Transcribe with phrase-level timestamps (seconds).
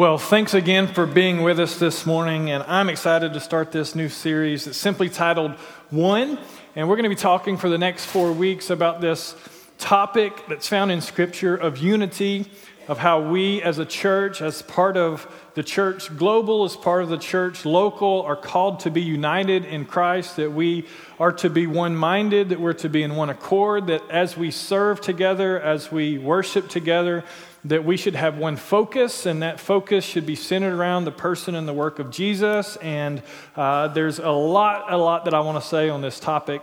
[0.00, 3.94] Well, thanks again for being with us this morning, and I'm excited to start this
[3.94, 5.50] new series that's simply titled
[5.90, 6.38] One.
[6.74, 9.36] And we're going to be talking for the next four weeks about this
[9.76, 12.46] topic that's found in Scripture of unity,
[12.88, 17.10] of how we as a church, as part of the church global, as part of
[17.10, 20.86] the church local, are called to be united in Christ, that we
[21.18, 24.50] are to be one minded, that we're to be in one accord, that as we
[24.50, 27.22] serve together, as we worship together,
[27.64, 31.54] that we should have one focus, and that focus should be centered around the person
[31.54, 32.76] and the work of Jesus.
[32.76, 33.22] And
[33.54, 36.62] uh, there's a lot, a lot that I want to say on this topic.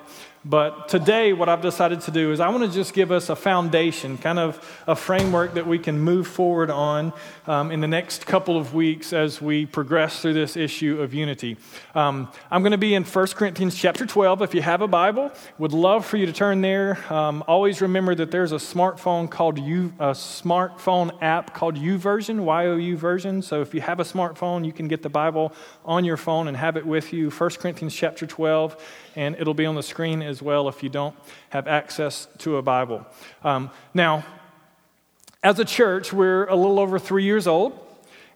[0.50, 3.36] But today, what I've decided to do is I want to just give us a
[3.36, 7.12] foundation, kind of a framework that we can move forward on
[7.48, 11.58] um, in the next couple of weeks as we progress through this issue of unity.
[11.94, 14.42] Um, I'm going to be in 1 Corinthians chapter 12.
[14.42, 16.98] If you have a Bible, would love for you to turn there.
[17.12, 22.96] Um, always remember that there's a smartphone called U, a smartphone app called YouVersion, Y-O-U
[22.96, 23.42] version.
[23.42, 25.52] So if you have a smartphone, you can get the Bible
[25.84, 27.32] on your phone and have it with you.
[27.32, 28.82] 1 Corinthians chapter 12
[29.18, 31.16] and it'll be on the screen as well if you don't
[31.50, 33.06] have access to a Bible.
[33.44, 34.24] Um, now,
[35.44, 37.78] as a church, we're a little over three years old,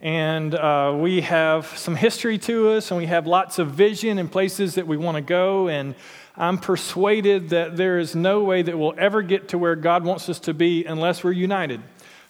[0.02, 4.32] and uh, we have some history to us, and we have lots of vision and
[4.32, 5.68] places that we want to go.
[5.68, 5.94] And
[6.36, 10.30] I'm persuaded that there is no way that we'll ever get to where God wants
[10.30, 11.82] us to be unless we're united.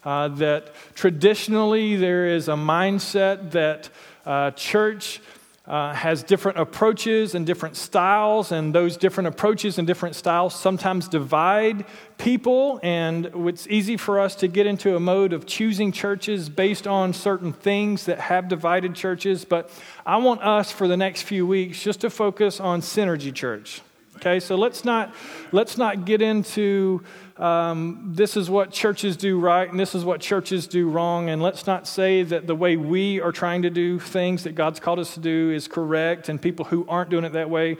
[0.03, 3.89] Uh, that traditionally there is a mindset that
[4.25, 5.21] uh, church
[5.67, 11.07] uh, has different approaches and different styles, and those different approaches and different styles sometimes
[11.07, 11.85] divide
[12.17, 12.79] people.
[12.81, 17.13] And it's easy for us to get into a mode of choosing churches based on
[17.13, 19.45] certain things that have divided churches.
[19.45, 19.69] But
[20.05, 23.81] I want us for the next few weeks just to focus on Synergy Church.
[24.21, 25.15] Okay, so let's not
[25.51, 27.01] let's not get into
[27.37, 31.41] um, this is what churches do right and this is what churches do wrong, and
[31.41, 34.99] let's not say that the way we are trying to do things that God's called
[34.99, 37.77] us to do is correct, and people who aren't doing it that way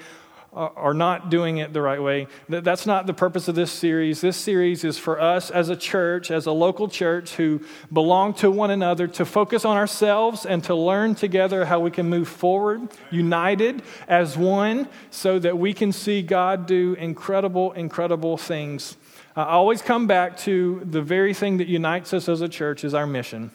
[0.54, 2.28] are not doing it the right way.
[2.50, 4.20] That's not the purpose of this series.
[4.20, 7.62] This series is for us as a church, as a local church who
[7.94, 12.10] belong to one another, to focus on ourselves and to learn together how we can
[12.10, 18.98] move forward, united as one, so that we can see God do incredible, incredible things.
[19.34, 22.94] I always come back to the very thing that unites us as a church is
[22.94, 23.52] our mission.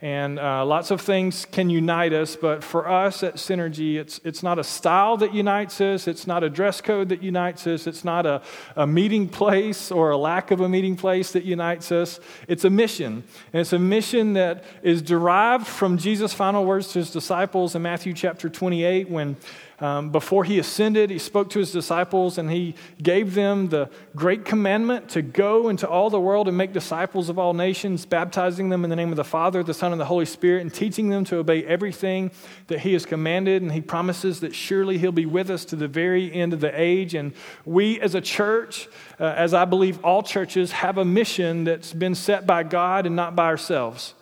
[0.00, 4.44] And uh, lots of things can unite us, but for us at Synergy, it's, it's
[4.44, 8.04] not a style that unites us, it's not a dress code that unites us, it's
[8.04, 8.40] not a,
[8.76, 12.20] a meeting place or a lack of a meeting place that unites us.
[12.46, 13.24] It's a mission.
[13.52, 17.82] And it's a mission that is derived from Jesus' final words to his disciples in
[17.82, 19.36] Matthew chapter 28 when
[19.80, 24.44] um, before he ascended, he spoke to his disciples and he gave them the great
[24.44, 28.82] commandment to go into all the world and make disciples of all nations, baptizing them
[28.82, 31.24] in the name of the Father, the Son, and the Holy Spirit, and teaching them
[31.26, 32.32] to obey everything
[32.66, 33.62] that he has commanded.
[33.62, 36.72] And he promises that surely he'll be with us to the very end of the
[36.74, 37.14] age.
[37.14, 37.32] And
[37.64, 38.88] we as a church,
[39.20, 43.14] uh, as I believe all churches, have a mission that's been set by God and
[43.14, 44.14] not by ourselves.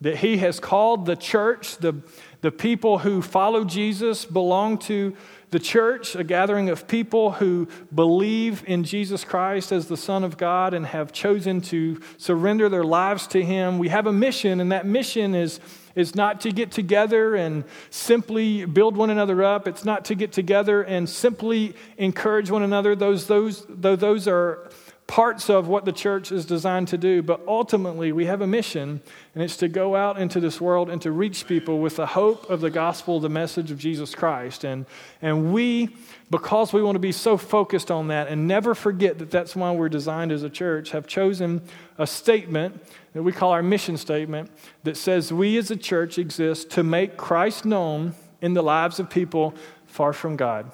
[0.00, 2.02] That he has called the church, the
[2.44, 5.16] the people who follow Jesus belong to
[5.48, 10.36] the church, a gathering of people who believe in Jesus Christ as the Son of
[10.36, 13.78] God and have chosen to surrender their lives to Him.
[13.78, 15.58] We have a mission, and that mission is,
[15.94, 19.66] is not to get together and simply build one another up.
[19.66, 22.94] It's not to get together and simply encourage one another.
[22.94, 24.68] Those, those, though those are
[25.06, 29.02] parts of what the church is designed to do, but ultimately we have a mission,
[29.34, 32.48] and it's to go out into this world and to reach people with the hope
[32.48, 34.64] of the gospel, the message of Jesus Christ.
[34.64, 34.86] And,
[35.20, 35.94] and we,
[36.30, 39.72] because we want to be so focused on that and never forget that that's why
[39.72, 41.60] we're designed as a church, have chosen
[41.98, 42.82] a statement
[43.12, 44.50] that we call our mission statement
[44.84, 49.10] that says we as a church exist to make Christ known in the lives of
[49.10, 49.54] people
[49.86, 50.70] far from God.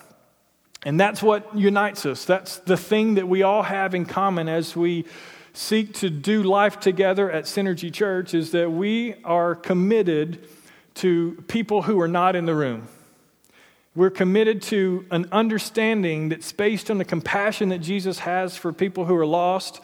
[0.84, 2.24] And that's what unites us.
[2.24, 5.04] That's the thing that we all have in common as we
[5.52, 10.48] seek to do life together at Synergy Church is that we are committed
[10.94, 12.88] to people who are not in the room.
[13.94, 19.04] We're committed to an understanding that's based on the compassion that Jesus has for people
[19.04, 19.80] who are lost.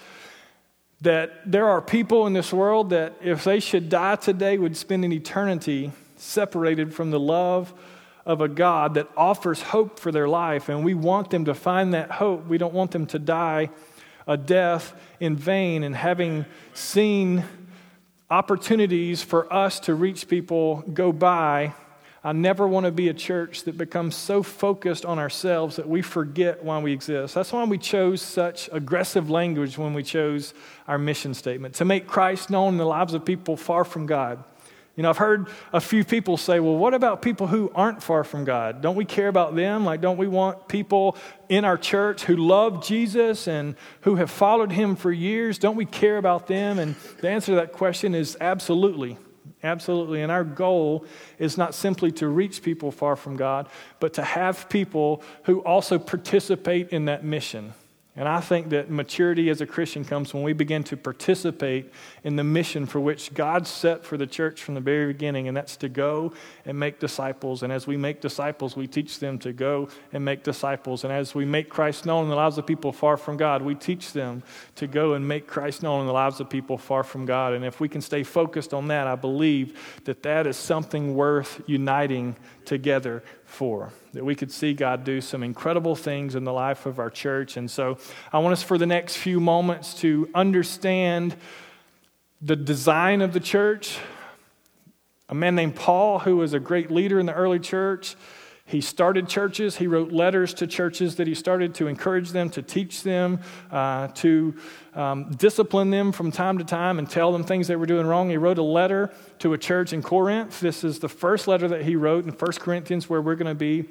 [1.03, 5.05] That there are people in this world that, if they should die today, would spend
[5.05, 7.75] an eternity separated from the love
[8.27, 11.95] of a God that offers hope for their life, and we want them to find
[11.95, 12.47] that hope.
[12.47, 13.71] We don't want them to die
[14.27, 15.85] a death in vain.
[15.85, 16.45] And having
[16.75, 17.45] seen
[18.29, 21.73] opportunities for us to reach people go by,
[22.25, 26.03] I never want to be a church that becomes so focused on ourselves that we
[26.03, 27.37] forget why we exist.
[27.37, 30.53] That's why we chose such aggressive language when we chose
[30.89, 34.43] our mission statement to make Christ known in the lives of people far from God
[34.97, 38.25] You know, I've heard a few people say, well, what about people who aren't far
[38.25, 38.81] from God?
[38.81, 39.85] Don't we care about them?
[39.85, 41.19] Like, don't we want people
[41.51, 45.59] in our church who love Jesus and who have followed him for years?
[45.59, 46.79] Don't we care about them?
[46.79, 49.19] And the answer to that question is absolutely.
[49.63, 50.23] Absolutely.
[50.23, 51.05] And our goal
[51.39, 53.69] is not simply to reach people far from God,
[54.01, 57.75] but to have people who also participate in that mission.
[58.19, 61.93] And I think that maturity as a Christian comes when we begin to participate
[62.25, 65.57] in the mission for which God set for the church from the very beginning, and
[65.57, 66.33] that's to go
[66.65, 67.63] and make disciples.
[67.63, 71.05] And as we make disciples, we teach them to go and make disciples.
[71.05, 73.75] And as we make Christ known in the lives of people far from God, we
[73.75, 74.43] teach them
[74.77, 77.53] to go and make Christ known in the lives of people far from God.
[77.53, 81.61] And if we can stay focused on that, I believe that that is something worth
[81.67, 82.35] uniting
[82.65, 83.23] together
[83.57, 83.91] for.
[84.13, 87.57] That we could see God do some incredible things in the life of our church.
[87.57, 87.97] And so
[88.31, 91.35] I want us for the next few moments to understand
[92.43, 93.99] the design of the church.
[95.31, 98.15] A man named Paul, who was a great leader in the early church,
[98.69, 99.77] he started churches.
[99.77, 103.39] He wrote letters to churches that he started to encourage them, to teach them,
[103.71, 104.57] uh, to
[104.93, 108.29] um, discipline them from time to time and tell them things they were doing wrong.
[108.29, 110.59] He wrote a letter to a church in Corinth.
[110.59, 113.55] This is the first letter that he wrote in 1 Corinthians, where we're going to
[113.55, 113.85] be.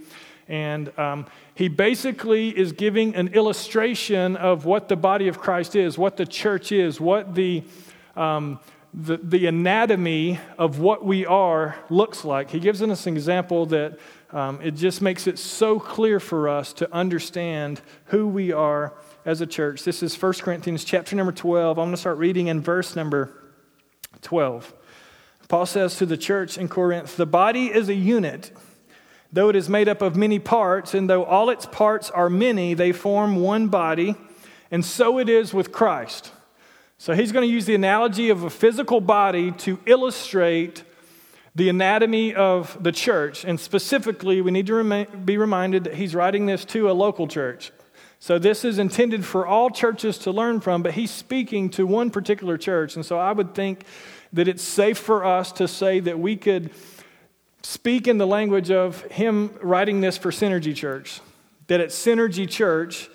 [0.49, 1.25] And um,
[1.55, 6.25] he basically is giving an illustration of what the body of Christ is, what the
[6.25, 7.63] church is, what the
[8.17, 8.59] um,
[8.95, 12.49] the, the anatomy of what we are looks like.
[12.49, 13.99] He gives us an example that
[14.35, 18.93] um, it just makes it so clear for us to understand who we are
[19.23, 19.85] as a church.
[19.85, 21.79] This is 1 Corinthians chapter number 12.
[21.79, 23.31] I'm going to start reading in verse number
[24.23, 24.73] 12.
[25.47, 28.51] Paul says to the church in Corinth, The body is a unit,
[29.31, 32.73] though it is made up of many parts, and though all its parts are many,
[32.73, 34.15] they form one body,
[34.69, 36.33] and so it is with Christ.
[36.97, 40.83] So he's going to use the analogy of a physical body to illustrate
[41.55, 43.45] the anatomy of the church.
[43.45, 47.71] And specifically, we need to be reminded that he's writing this to a local church.
[48.19, 52.09] So this is intended for all churches to learn from, but he's speaking to one
[52.09, 52.95] particular church.
[52.95, 53.85] And so I would think
[54.33, 56.71] that it's safe for us to say that we could
[57.61, 61.21] speak in the language of him writing this for Synergy Church.
[61.67, 63.09] That at Synergy Church,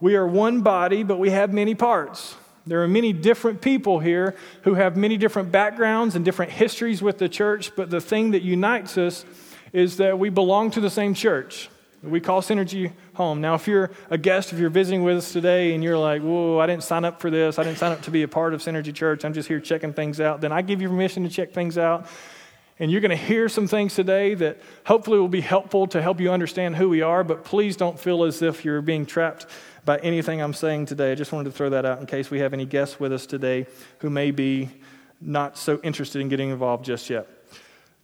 [0.00, 2.36] we are one body, but we have many parts.
[2.68, 7.18] There are many different people here who have many different backgrounds and different histories with
[7.18, 9.24] the church, but the thing that unites us
[9.72, 11.70] is that we belong to the same church.
[12.02, 13.40] We call Synergy home.
[13.40, 16.58] Now, if you're a guest, if you're visiting with us today and you're like, whoa,
[16.58, 18.60] I didn't sign up for this, I didn't sign up to be a part of
[18.60, 21.52] Synergy Church, I'm just here checking things out, then I give you permission to check
[21.52, 22.06] things out.
[22.80, 26.20] And you're going to hear some things today that hopefully will be helpful to help
[26.20, 29.46] you understand who we are, but please don't feel as if you're being trapped
[29.88, 31.12] by anything I'm saying today.
[31.12, 33.24] I just wanted to throw that out in case we have any guests with us
[33.24, 33.66] today
[34.00, 34.68] who may be
[35.18, 37.26] not so interested in getting involved just yet.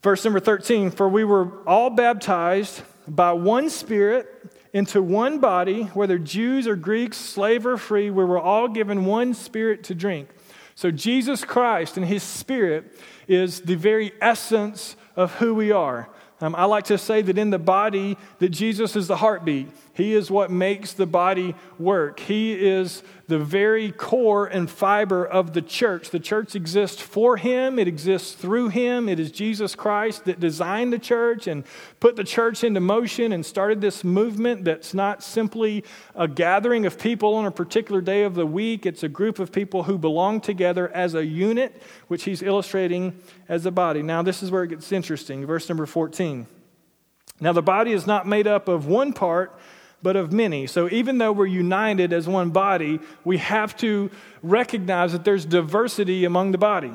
[0.02, 6.16] Verse number 13 For we were all baptized by one Spirit into one body, whether
[6.16, 10.30] Jews or Greeks, slave or free, we were all given one Spirit to drink.
[10.74, 12.98] So Jesus Christ and His Spirit
[13.28, 16.08] is the very essence of who we are.
[16.40, 19.68] Um, I like to say that in the body, that Jesus is the heartbeat.
[19.94, 22.18] He is what makes the body work.
[22.18, 26.10] He is the very core and fiber of the church.
[26.10, 29.08] The church exists for Him, it exists through Him.
[29.08, 31.64] It is Jesus Christ that designed the church and
[32.00, 35.84] put the church into motion and started this movement that's not simply
[36.14, 39.52] a gathering of people on a particular day of the week, it's a group of
[39.52, 43.16] people who belong together as a unit, which He's illustrating
[43.48, 44.02] as a body.
[44.02, 45.46] Now, this is where it gets interesting.
[45.46, 46.46] Verse number 14.
[47.40, 49.58] Now, the body is not made up of one part
[50.04, 50.66] but of many.
[50.66, 54.10] So even though we're united as one body, we have to
[54.42, 56.92] recognize that there's diversity among the body.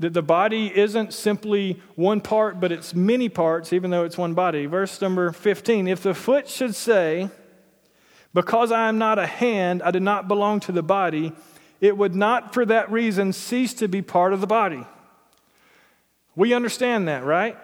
[0.00, 4.32] That the body isn't simply one part, but it's many parts, even though it's one
[4.32, 4.64] body.
[4.64, 7.28] Verse number 15 If the foot should say,
[8.32, 11.32] Because I am not a hand, I do not belong to the body,
[11.82, 14.86] it would not for that reason cease to be part of the body.
[16.34, 17.58] We understand that, right?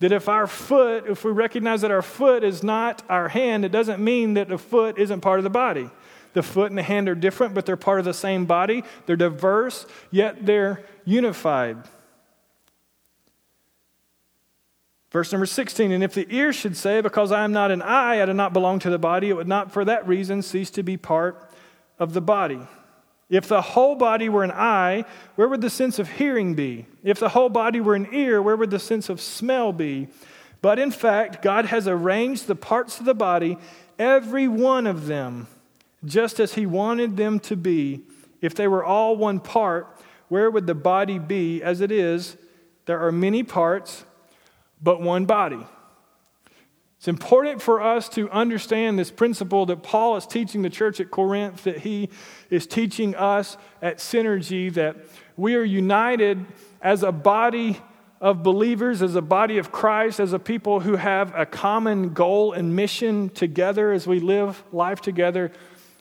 [0.00, 3.72] That if our foot, if we recognize that our foot is not our hand, it
[3.72, 5.90] doesn't mean that the foot isn't part of the body.
[6.34, 8.84] The foot and the hand are different, but they're part of the same body.
[9.06, 11.78] They're diverse, yet they're unified.
[15.10, 18.20] Verse number 16, and if the ear should say, Because I am not an eye,
[18.20, 20.82] I do not belong to the body, it would not for that reason cease to
[20.82, 21.50] be part
[21.98, 22.60] of the body.
[23.28, 25.04] If the whole body were an eye,
[25.34, 26.86] where would the sense of hearing be?
[27.02, 30.08] If the whole body were an ear, where would the sense of smell be?
[30.62, 33.58] But in fact, God has arranged the parts of the body,
[33.98, 35.48] every one of them,
[36.04, 38.02] just as He wanted them to be.
[38.40, 39.88] If they were all one part,
[40.28, 42.36] where would the body be as it is
[42.86, 44.04] there are many parts,
[44.80, 45.66] but one body.
[47.06, 51.08] It's important for us to understand this principle that Paul is teaching the church at
[51.08, 52.08] Corinth, that he
[52.50, 54.96] is teaching us at Synergy, that
[55.36, 56.44] we are united
[56.82, 57.80] as a body
[58.20, 62.52] of believers, as a body of Christ, as a people who have a common goal
[62.52, 65.52] and mission together as we live life together,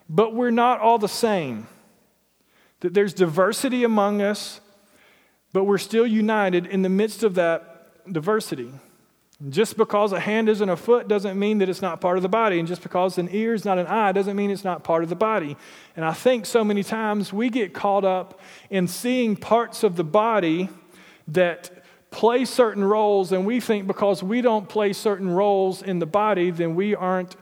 [0.10, 1.68] but we're not all the same.
[2.80, 4.60] That there's diversity among us,
[5.54, 8.72] but we're still united in the midst of that diversity.
[9.50, 12.30] Just because a hand isn't a foot doesn't mean that it's not part of the
[12.30, 12.58] body.
[12.58, 15.10] And just because an ear is not an eye doesn't mean it's not part of
[15.10, 15.58] the body.
[15.98, 18.40] And I think so many times we get caught up
[18.70, 20.70] in seeing parts of the body
[21.28, 26.06] that play certain roles, and we think because we don't play certain roles in the
[26.06, 27.36] body, then we aren't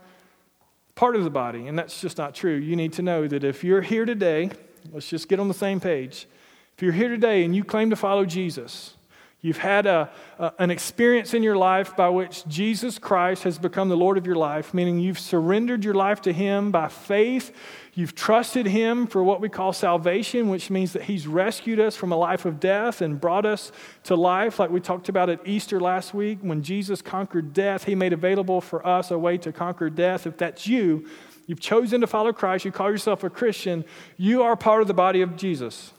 [0.95, 1.67] part of the body.
[1.67, 2.55] And that's just not true.
[2.55, 4.49] You need to know that if you're here today,
[4.91, 6.27] let's just get on the same page.
[6.75, 8.95] If you're here today and you claim to follow Jesus,
[9.43, 10.09] You've had a,
[10.39, 14.25] a, an experience in your life by which Jesus Christ has become the Lord of
[14.25, 17.51] your life, meaning you've surrendered your life to Him by faith.
[17.93, 22.13] You've trusted Him for what we call salvation, which means that He's rescued us from
[22.13, 23.73] a life of death and brought us
[24.03, 26.39] to life, like we talked about at Easter last week.
[26.39, 30.25] When Jesus conquered death, He made available for us a way to conquer death.
[30.25, 31.05] If that's you,
[31.47, 33.83] you've chosen to follow Christ, you call yourself a Christian,
[34.15, 35.91] you are part of the body of Jesus.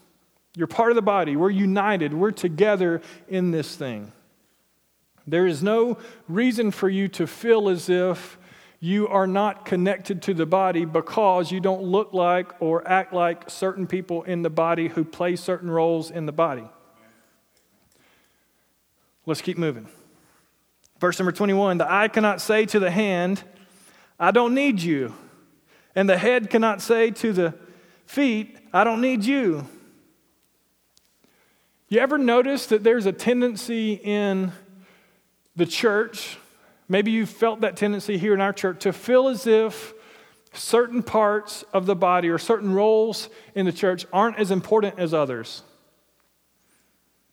[0.56, 1.36] You're part of the body.
[1.36, 2.14] We're united.
[2.14, 4.12] We're together in this thing.
[5.26, 8.38] There is no reason for you to feel as if
[8.78, 13.48] you are not connected to the body because you don't look like or act like
[13.48, 16.68] certain people in the body who play certain roles in the body.
[19.24, 19.88] Let's keep moving.
[21.00, 23.42] Verse number 21 The eye cannot say to the hand,
[24.20, 25.14] I don't need you.
[25.94, 27.54] And the head cannot say to the
[28.06, 29.66] feet, I don't need you.
[31.94, 34.50] You ever notice that there's a tendency in
[35.54, 36.38] the church,
[36.88, 39.94] maybe you've felt that tendency here in our church, to feel as if
[40.52, 45.14] certain parts of the body or certain roles in the church aren't as important as
[45.14, 45.62] others?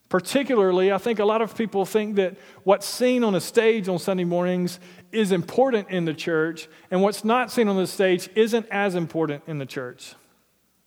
[0.10, 3.98] Particularly, I think a lot of people think that what's seen on a stage on
[3.98, 4.80] Sunday mornings
[5.12, 9.42] is important in the church, and what's not seen on the stage isn't as important
[9.48, 10.14] in the church.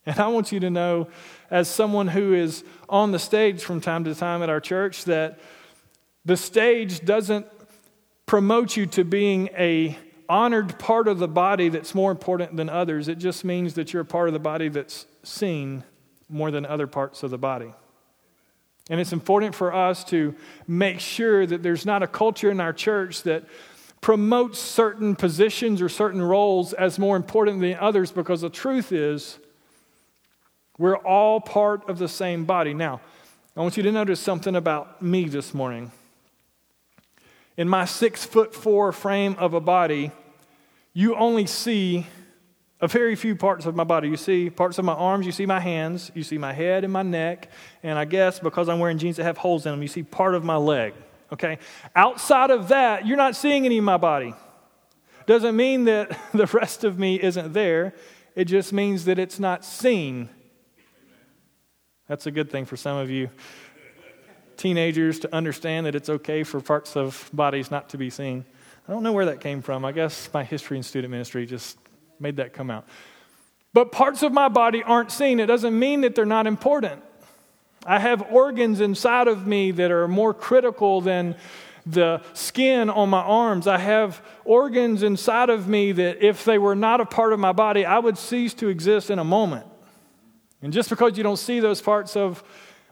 [0.06, 1.08] And I want you to know,
[1.50, 5.38] as someone who is on the stage from time to time at our church, that
[6.24, 7.46] the stage doesn't
[8.26, 13.08] promote you to being a honored part of the body that's more important than others.
[13.08, 15.84] It just means that you're a part of the body that's seen
[16.28, 17.72] more than other parts of the body.
[18.90, 20.34] And it's important for us to
[20.66, 23.44] make sure that there's not a culture in our church that
[24.00, 29.38] promotes certain positions or certain roles as more important than others because the truth is
[30.78, 32.74] we're all part of the same body.
[32.74, 33.00] Now,
[33.56, 35.92] I want you to notice something about me this morning.
[37.56, 40.10] In my six foot four frame of a body,
[40.92, 42.06] you only see
[42.80, 44.08] a very few parts of my body.
[44.08, 46.92] You see parts of my arms, you see my hands, you see my head and
[46.92, 47.50] my neck,
[47.84, 50.34] and I guess because I'm wearing jeans that have holes in them, you see part
[50.34, 50.92] of my leg.
[51.32, 51.58] Okay?
[51.94, 54.34] Outside of that, you're not seeing any of my body.
[55.26, 57.94] Doesn't mean that the rest of me isn't there,
[58.34, 60.28] it just means that it's not seen
[62.08, 63.30] that's a good thing for some of you
[64.56, 68.44] teenagers to understand that it's okay for parts of bodies not to be seen.
[68.88, 69.84] I don't know where that came from.
[69.84, 71.78] I guess my history and student ministry just
[72.20, 72.86] made that come out.
[73.72, 75.40] But parts of my body aren't seen.
[75.40, 77.02] It doesn't mean that they're not important.
[77.84, 81.34] I have organs inside of me that are more critical than
[81.84, 83.66] the skin on my arms.
[83.66, 87.52] I have organs inside of me that, if they were not a part of my
[87.52, 89.66] body, I would cease to exist in a moment.
[90.64, 92.42] And just because you don't see those parts of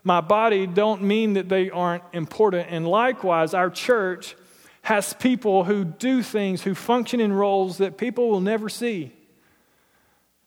[0.05, 2.69] my body don't mean that they aren't important.
[2.71, 4.37] And likewise, our church
[4.83, 9.11] has people who do things, who function in roles that people will never see.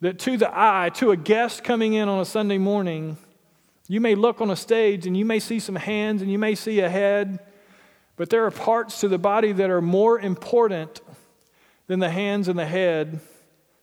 [0.01, 3.17] That to the eye, to a guest coming in on a Sunday morning,
[3.88, 6.53] you may look on a stage and you may see some hands and you may
[6.53, 7.39] see a head,
[8.17, 11.01] but there are parts to the body that are more important
[11.88, 13.20] than the hands and the head,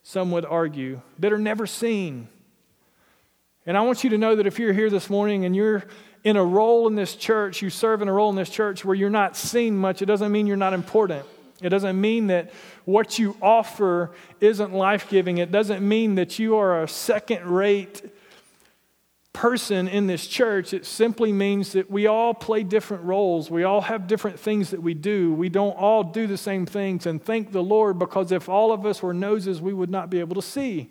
[0.04, 2.28] some would argue, that are never seen.
[3.64, 5.85] And I want you to know that if you're here this morning and you're
[6.25, 8.95] in a role in this church, you serve in a role in this church where
[8.95, 11.25] you're not seen much, it doesn't mean you're not important.
[11.61, 12.52] It doesn't mean that
[12.85, 15.38] what you offer isn't life giving.
[15.38, 18.02] It doesn't mean that you are a second rate
[19.33, 20.75] person in this church.
[20.75, 23.49] It simply means that we all play different roles.
[23.49, 25.33] We all have different things that we do.
[25.33, 27.07] We don't all do the same things.
[27.07, 30.19] And thank the Lord because if all of us were noses, we would not be
[30.19, 30.90] able to see.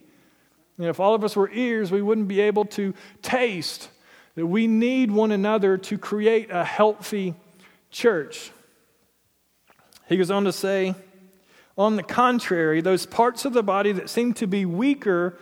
[0.81, 3.89] And if all of us were ears, we wouldn't be able to taste.
[4.35, 7.35] that we need one another to create a healthy
[7.89, 8.51] church.
[10.07, 10.95] He goes on to say,
[11.77, 15.37] on the contrary, those parts of the body that seem to be weaker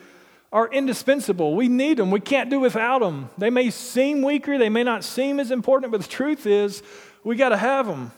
[0.52, 1.56] are indispensable.
[1.56, 2.10] We need them.
[2.12, 3.30] We can't do without them.
[3.38, 6.82] They may seem weaker, they may not seem as important, but the truth is,
[7.24, 8.12] we got to have them.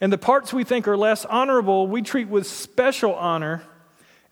[0.00, 3.62] And the parts we think are less honorable, we treat with special honor,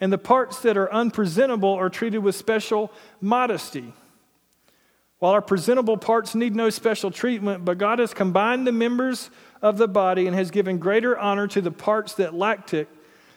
[0.01, 3.93] and the parts that are unpresentable are treated with special modesty.
[5.19, 9.77] While our presentable parts need no special treatment, but God has combined the members of
[9.77, 12.89] the body and has given greater honor to the parts that lacked it,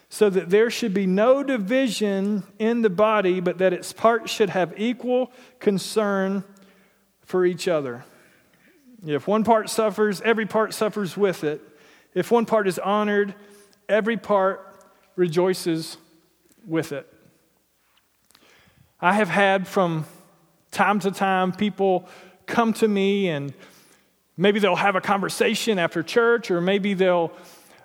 [0.07, 4.49] so that there should be no division in the body, but that its parts should
[4.49, 6.43] have equal concern
[7.21, 8.03] for each other.
[9.05, 11.61] If one part suffers, every part suffers with it.
[12.13, 13.33] If one part is honored,
[13.87, 15.97] every part rejoices
[16.65, 17.11] with it.
[18.99, 20.05] I have had from
[20.71, 22.07] time to time people
[22.45, 23.53] come to me and
[24.37, 27.31] maybe they'll have a conversation after church or maybe they'll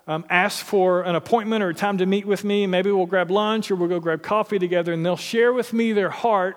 [0.06, 2.66] um, ask for an appointment or a time to meet with me.
[2.66, 5.92] Maybe we'll grab lunch or we'll go grab coffee together and they'll share with me
[5.92, 6.56] their heart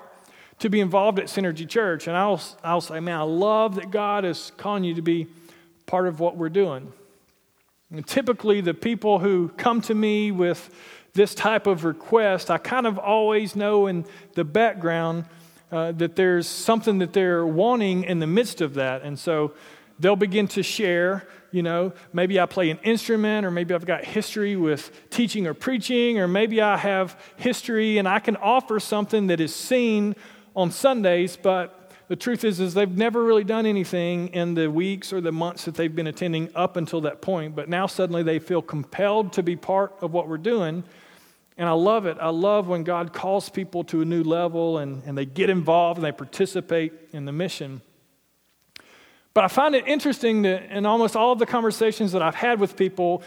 [0.59, 2.07] to be involved at Synergy Church.
[2.07, 5.27] And I'll, I'll say, man, I love that God is calling you to be
[5.85, 6.91] part of what we're doing.
[7.91, 10.69] And typically, the people who come to me with
[11.19, 15.25] this type of request, I kind of always know in the background
[15.69, 19.01] uh, that there's something that they're wanting in the midst of that.
[19.01, 19.51] And so
[19.99, 24.05] they'll begin to share, you know, maybe I play an instrument, or maybe I've got
[24.05, 29.27] history with teaching or preaching, or maybe I have history and I can offer something
[29.27, 30.15] that is seen
[30.55, 35.11] on Sundays, but the truth is is they've never really done anything in the weeks
[35.11, 38.39] or the months that they've been attending up until that point but now suddenly they
[38.39, 40.83] feel compelled to be part of what we're doing
[41.59, 42.17] and i love it.
[42.19, 45.99] I love when god calls people to a new level and, and they get involved
[45.99, 47.81] and they participate in the mission.
[49.35, 52.59] But i find it interesting that in almost all of the conversations that i've had
[52.59, 53.21] with people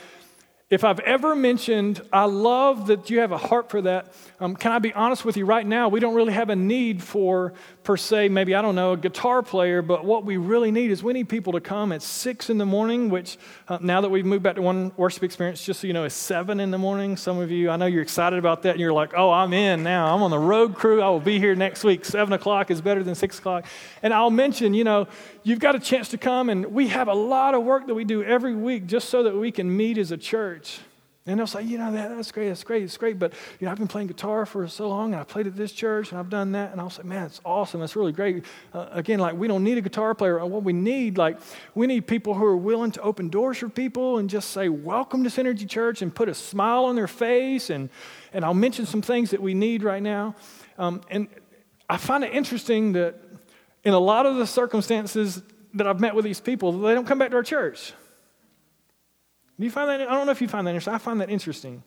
[0.73, 4.11] if I've ever mentioned, I love that you have a heart for that.
[4.41, 5.91] Um, can I be honest with you right now?
[5.91, 7.53] We don't really have a need for,
[7.85, 11.03] per se, maybe, I don't know, a guitar player, but what we really need is
[11.03, 13.37] we need people to come at six in the morning, which
[13.69, 16.15] uh, now that we've moved back to one worship experience, just so you know, is
[16.15, 17.19] seven in the morning.
[17.19, 19.83] Some of you, I know you're excited about that, and you're like, oh, I'm in
[19.83, 20.15] now.
[20.15, 21.03] I'm on the road crew.
[21.03, 22.07] I will be here next week.
[22.07, 23.67] Seven o'clock is better than six o'clock.
[24.03, 25.07] And I'll mention, you know,
[25.43, 28.05] you've got a chance to come, and we have a lot of work that we
[28.05, 30.81] do every week just so that we can meet as a church.
[31.25, 33.71] And they'll say, you know, that, that's great, that's great, it's great, but, you know,
[33.71, 36.29] I've been playing guitar for so long, and I played at this church, and I've
[36.29, 38.45] done that, and I'll say, man, it's awesome, that's really great.
[38.75, 40.45] Uh, again, like, we don't need a guitar player.
[40.45, 41.39] What we need, like,
[41.77, 45.23] we need people who are willing to open doors for people and just say, welcome
[45.23, 47.89] to Synergy Church, and put a smile on their face, and,
[48.33, 50.35] and I'll mention some things that we need right now.
[50.77, 51.29] Um, and
[51.89, 53.22] I find it interesting that
[53.85, 55.43] in a lot of the circumstances
[55.75, 57.93] that I've met with these people, they don't come back to our church.
[59.59, 60.01] Do you find that?
[60.09, 60.95] I don't know if you find that interesting.
[60.95, 61.83] I find that interesting.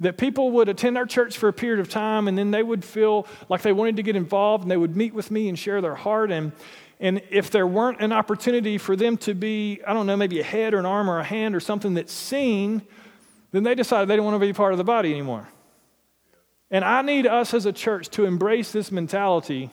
[0.00, 2.84] That people would attend our church for a period of time and then they would
[2.84, 5.80] feel like they wanted to get involved and they would meet with me and share
[5.80, 6.32] their heart.
[6.32, 6.52] And,
[6.98, 10.44] and if there weren't an opportunity for them to be, I don't know, maybe a
[10.44, 12.82] head or an arm or a hand or something that's seen,
[13.52, 15.46] then they decided they didn't want to be part of the body anymore.
[16.70, 19.70] And I need us as a church to embrace this mentality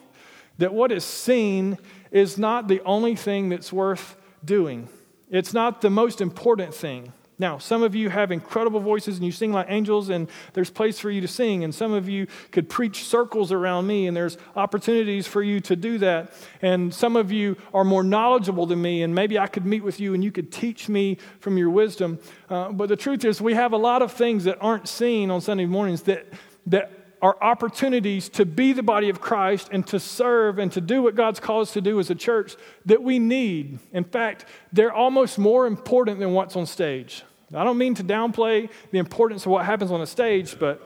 [0.60, 1.78] that what is seen
[2.12, 4.88] is not the only thing that's worth doing.
[5.30, 7.14] It's not the most important thing.
[7.42, 11.00] Now, some of you have incredible voices and you sing like angels, and there's place
[11.00, 11.64] for you to sing.
[11.64, 15.78] And some of you could preach circles around me, and there's opportunities for you to
[15.78, 16.34] do that.
[16.62, 20.02] And some of you are more knowledgeable than me, and maybe I could meet with
[20.02, 22.20] you and you could teach me from your wisdom.
[22.50, 25.40] Uh, but the truth is, we have a lot of things that aren't seen on
[25.40, 26.28] Sunday mornings that,
[26.66, 31.02] that are opportunities to be the body of Christ and to serve and to do
[31.02, 32.56] what God's called us to do as a church
[32.86, 33.80] that we need.
[33.92, 37.24] In fact, they're almost more important than what's on stage.
[37.54, 40.82] I don't mean to downplay the importance of what happens on the stage, but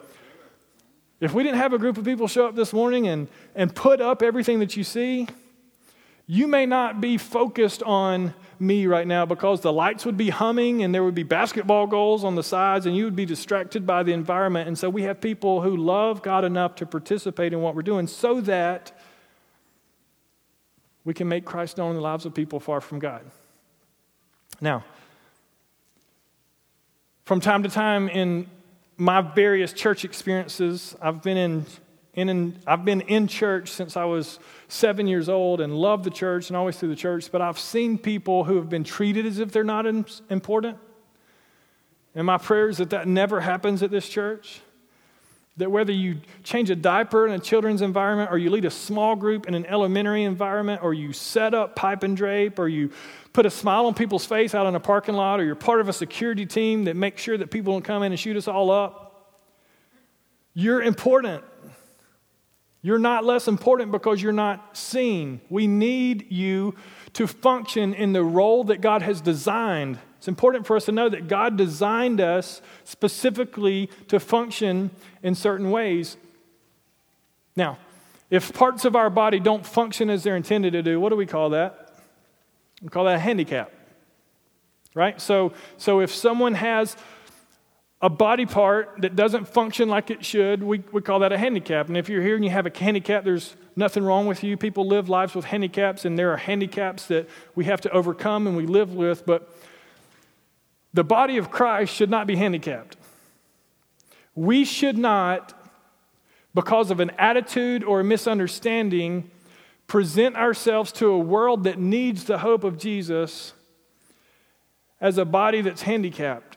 [1.19, 4.01] if we didn't have a group of people show up this morning and, and put
[4.01, 5.27] up everything that you see,
[6.25, 10.83] you may not be focused on me right now because the lights would be humming
[10.83, 14.03] and there would be basketball goals on the sides and you would be distracted by
[14.03, 14.67] the environment.
[14.67, 18.07] And so we have people who love God enough to participate in what we're doing
[18.07, 18.97] so that
[21.03, 23.23] we can make Christ known in the lives of people far from God.
[24.61, 24.85] Now,
[27.25, 28.49] from time to time in
[28.95, 31.65] my various church experiences, I've been in
[32.15, 36.11] in, in, I've been in church since I was seven years old and loved the
[36.11, 39.39] church and always through the church, but I've seen people who have been treated as
[39.39, 40.77] if they're not important.
[42.13, 44.61] And my prayer is that that never happens at this church.
[45.57, 49.15] That whether you change a diaper in a children's environment, or you lead a small
[49.15, 52.91] group in an elementary environment, or you set up pipe and drape, or you
[53.33, 55.89] put a smile on people's face out in a parking lot, or you're part of
[55.89, 58.71] a security team that makes sure that people don't come in and shoot us all
[58.71, 59.39] up,
[60.55, 61.43] you're important.
[62.85, 65.39] You're not less important because you're not seen.
[65.49, 66.75] We need you
[67.13, 69.99] to function in the role that God has designed.
[70.17, 74.91] It's important for us to know that God designed us specifically to function
[75.23, 76.17] in certain ways.
[77.55, 77.77] Now,
[78.29, 81.25] if parts of our body don't function as they're intended to do, what do we
[81.25, 81.95] call that?
[82.81, 83.71] We call that a handicap.
[84.93, 85.21] Right?
[85.21, 86.97] So, so if someone has
[88.03, 91.87] a body part that doesn't function like it should, we, we call that a handicap.
[91.87, 94.57] And if you're here and you have a handicap, there's nothing wrong with you.
[94.57, 98.57] People live lives with handicaps, and there are handicaps that we have to overcome and
[98.57, 99.25] we live with.
[99.25, 99.49] But
[100.93, 102.97] the body of Christ should not be handicapped.
[104.35, 105.53] We should not,
[106.53, 109.31] because of an attitude or a misunderstanding,
[109.87, 113.53] present ourselves to a world that needs the hope of Jesus
[114.99, 116.52] as a body that's handicapped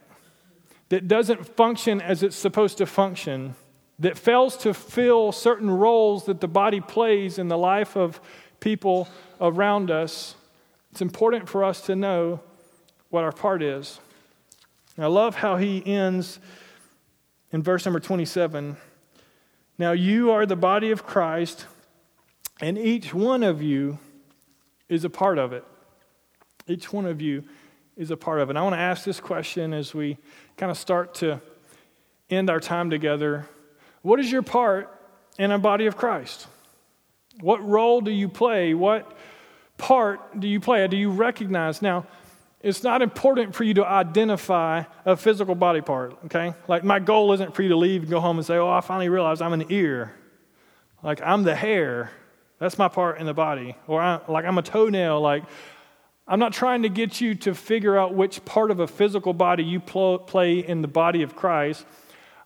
[0.89, 3.55] that doesn't function as it's supposed to function,
[3.99, 8.21] that fails to fill certain roles that the body plays in the life of
[8.59, 9.07] people
[9.41, 10.35] around us,
[10.91, 12.39] it's important for us to know
[13.09, 13.99] what our part is.
[14.95, 16.39] And I love how he ends
[17.51, 18.77] in verse number 27.
[19.77, 21.65] Now you are the body of Christ,
[22.59, 23.99] and each one of you
[24.89, 25.63] is a part of it.
[26.67, 27.43] Each one of you
[27.95, 28.51] is a part of it.
[28.51, 30.17] And I want to ask this question as we
[30.57, 31.39] kind of start to
[32.29, 33.47] end our time together.
[34.01, 34.93] What is your part
[35.37, 36.47] in a body of Christ?
[37.39, 38.73] What role do you play?
[38.73, 39.15] What
[39.77, 40.87] part do you play?
[40.87, 41.81] Do you recognize?
[41.81, 42.07] Now,
[42.61, 46.55] it's not important for you to identify a physical body part, okay?
[46.67, 48.81] Like, my goal isn't for you to leave and go home and say, Oh, I
[48.81, 50.11] finally realized I'm an ear.
[51.03, 52.09] Like, I'm the hair.
[52.59, 53.75] That's my part in the body.
[53.85, 55.21] Or, I, like, I'm a toenail.
[55.21, 55.43] Like,
[56.27, 59.63] I'm not trying to get you to figure out which part of a physical body
[59.63, 61.85] you pl- play in the body of Christ.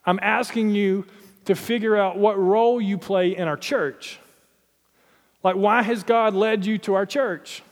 [0.06, 1.04] I'm asking you
[1.46, 4.20] to figure out what role you play in our church.
[5.42, 7.62] Like, why has God led you to our church?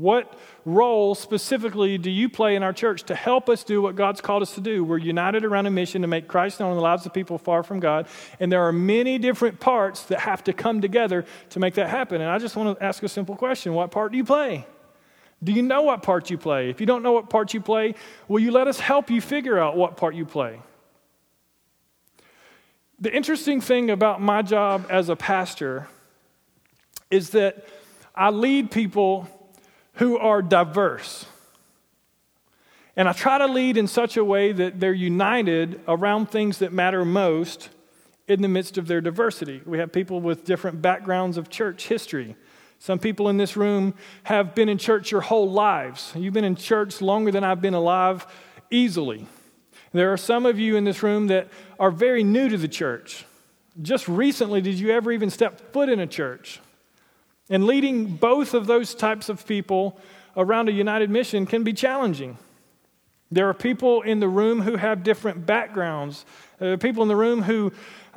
[0.00, 0.32] What
[0.64, 4.40] role specifically do you play in our church to help us do what God's called
[4.40, 4.82] us to do?
[4.82, 7.62] We're united around a mission to make Christ known in the lives of people far
[7.62, 8.08] from God.
[8.40, 12.22] And there are many different parts that have to come together to make that happen.
[12.22, 14.66] And I just want to ask a simple question What part do you play?
[15.44, 16.70] Do you know what part you play?
[16.70, 17.94] If you don't know what part you play,
[18.26, 20.60] will you let us help you figure out what part you play?
[22.98, 25.88] The interesting thing about my job as a pastor
[27.10, 27.66] is that
[28.14, 29.28] I lead people
[29.94, 31.26] who are diverse.
[32.96, 36.72] And I try to lead in such a way that they're united around things that
[36.72, 37.70] matter most
[38.28, 39.60] in the midst of their diversity.
[39.64, 42.36] We have people with different backgrounds of church history.
[42.78, 46.12] Some people in this room have been in church your whole lives.
[46.16, 48.26] You've been in church longer than I've been alive,
[48.70, 49.26] easily.
[49.92, 51.48] There are some of you in this room that
[51.78, 53.24] are very new to the church.
[53.82, 56.60] Just recently, did you ever even step foot in a church?
[57.50, 59.98] And leading both of those types of people
[60.36, 62.38] around a united mission can be challenging.
[63.32, 66.24] There are people in the room who have different backgrounds.
[66.58, 67.72] There are people in the room who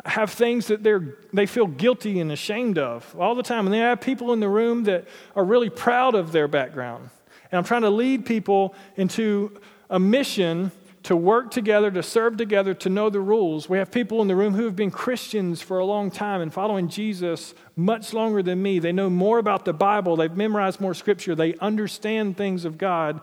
[0.05, 3.65] have things that they're, they feel guilty and ashamed of all the time.
[3.65, 7.09] And they have people in the room that are really proud of their background.
[7.51, 10.71] And I'm trying to lead people into a mission
[11.03, 13.69] to work together, to serve together, to know the rules.
[13.69, 16.53] We have people in the room who have been Christians for a long time and
[16.53, 18.79] following Jesus much longer than me.
[18.79, 23.19] They know more about the Bible, they've memorized more scripture, they understand things of God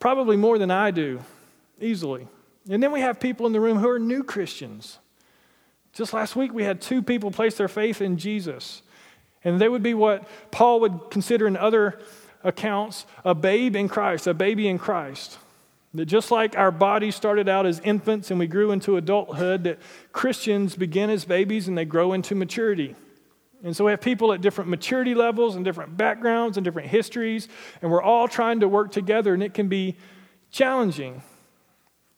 [0.00, 1.20] probably more than I do,
[1.80, 2.28] easily.
[2.68, 4.98] And then we have people in the room who are new Christians.
[5.94, 8.82] Just last week, we had two people place their faith in Jesus.
[9.44, 11.98] And they would be what Paul would consider in other
[12.42, 15.38] accounts a babe in Christ, a baby in Christ.
[15.94, 19.78] That just like our bodies started out as infants and we grew into adulthood, that
[20.12, 22.96] Christians begin as babies and they grow into maturity.
[23.62, 27.48] And so we have people at different maturity levels and different backgrounds and different histories,
[27.80, 29.96] and we're all trying to work together, and it can be
[30.50, 31.22] challenging.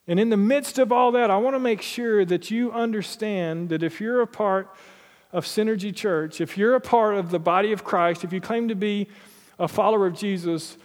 [0.09, 3.69] And in the midst of all that, I want to make sure that you understand
[3.69, 4.75] that if you're a part
[5.33, 8.69] of Synergy Church, if you're a part of the body of Christ, if you claim
[8.69, 9.09] to be
[9.59, 10.77] a follower of Jesus,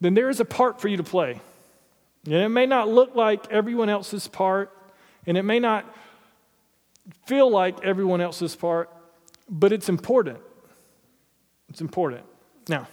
[0.00, 1.40] then there is a part for you to play.
[2.24, 4.70] And it may not look like everyone else's part,
[5.26, 5.94] and it may not
[7.26, 8.90] feel like everyone else's part,
[9.48, 10.38] but it's important.
[11.68, 12.24] It's important.
[12.68, 12.88] Now,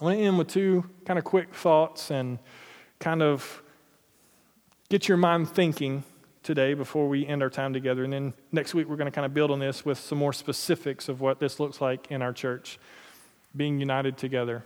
[0.00, 2.38] I want to end with two kind of quick thoughts and
[2.98, 3.62] kind of
[4.88, 6.04] get your mind thinking
[6.42, 8.04] today before we end our time together.
[8.04, 10.32] And then next week, we're going to kind of build on this with some more
[10.32, 12.78] specifics of what this looks like in our church,
[13.54, 14.64] being united together.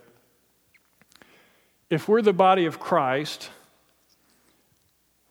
[1.89, 3.51] If we're the body of Christ,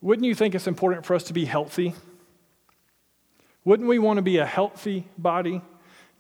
[0.02, 1.94] wouldn't you think it's important for us to be healthy?
[3.66, 5.62] Wouldn't we want to be a healthy body?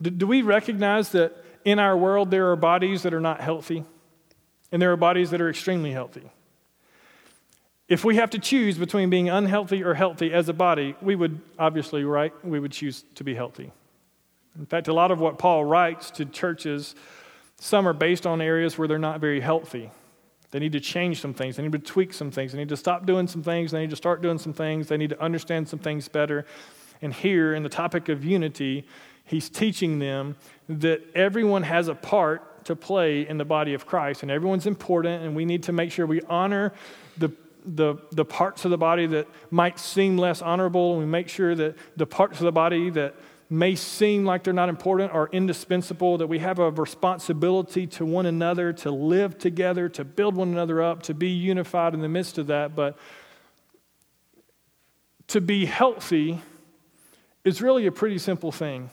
[0.01, 3.85] Do, do we recognize that in our world there are bodies that are not healthy
[4.71, 6.23] and there are bodies that are extremely healthy?
[7.87, 11.39] If we have to choose between being unhealthy or healthy as a body, we would
[11.59, 13.71] obviously, right, we would choose to be healthy.
[14.57, 16.95] In fact, a lot of what Paul writes to churches,
[17.59, 19.91] some are based on areas where they're not very healthy.
[20.51, 21.55] They need to change some things.
[21.55, 22.51] They need to tweak some things.
[22.51, 23.71] They need to stop doing some things.
[23.71, 24.87] They need to start doing some things.
[24.87, 26.45] They need to understand some things better.
[27.01, 28.87] And here, in the topic of unity,
[29.25, 30.35] he's teaching them
[30.69, 35.23] that everyone has a part to play in the body of Christ, and everyone's important,
[35.23, 36.73] and we need to make sure we honor
[37.17, 37.31] the
[37.65, 41.55] the, the parts of the body that might seem less honorable, and we make sure
[41.55, 43.15] that the parts of the body that
[43.49, 48.25] may seem like they're not important or indispensable, that we have a responsibility to one
[48.25, 52.37] another, to live together, to build one another up, to be unified in the midst
[52.37, 52.75] of that.
[52.75, 52.97] But
[55.27, 56.41] to be healthy
[57.43, 58.89] is really a pretty simple thing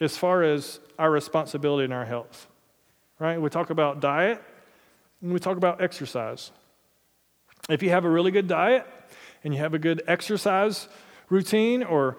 [0.00, 2.46] as far as our responsibility in our health.
[3.18, 3.40] Right?
[3.40, 4.42] We talk about diet
[5.20, 6.50] and we talk about exercise.
[7.68, 8.86] If you have a really good diet
[9.44, 10.88] and you have a good exercise
[11.28, 12.18] routine or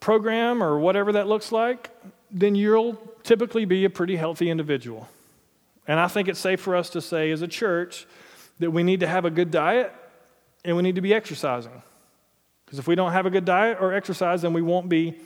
[0.00, 1.90] program or whatever that looks like,
[2.30, 5.08] then you'll typically be a pretty healthy individual.
[5.86, 8.06] And I think it's safe for us to say as a church
[8.58, 9.92] that we need to have a good diet
[10.64, 11.82] and we need to be exercising.
[12.64, 15.18] Because if we don't have a good diet or exercise, then we won't be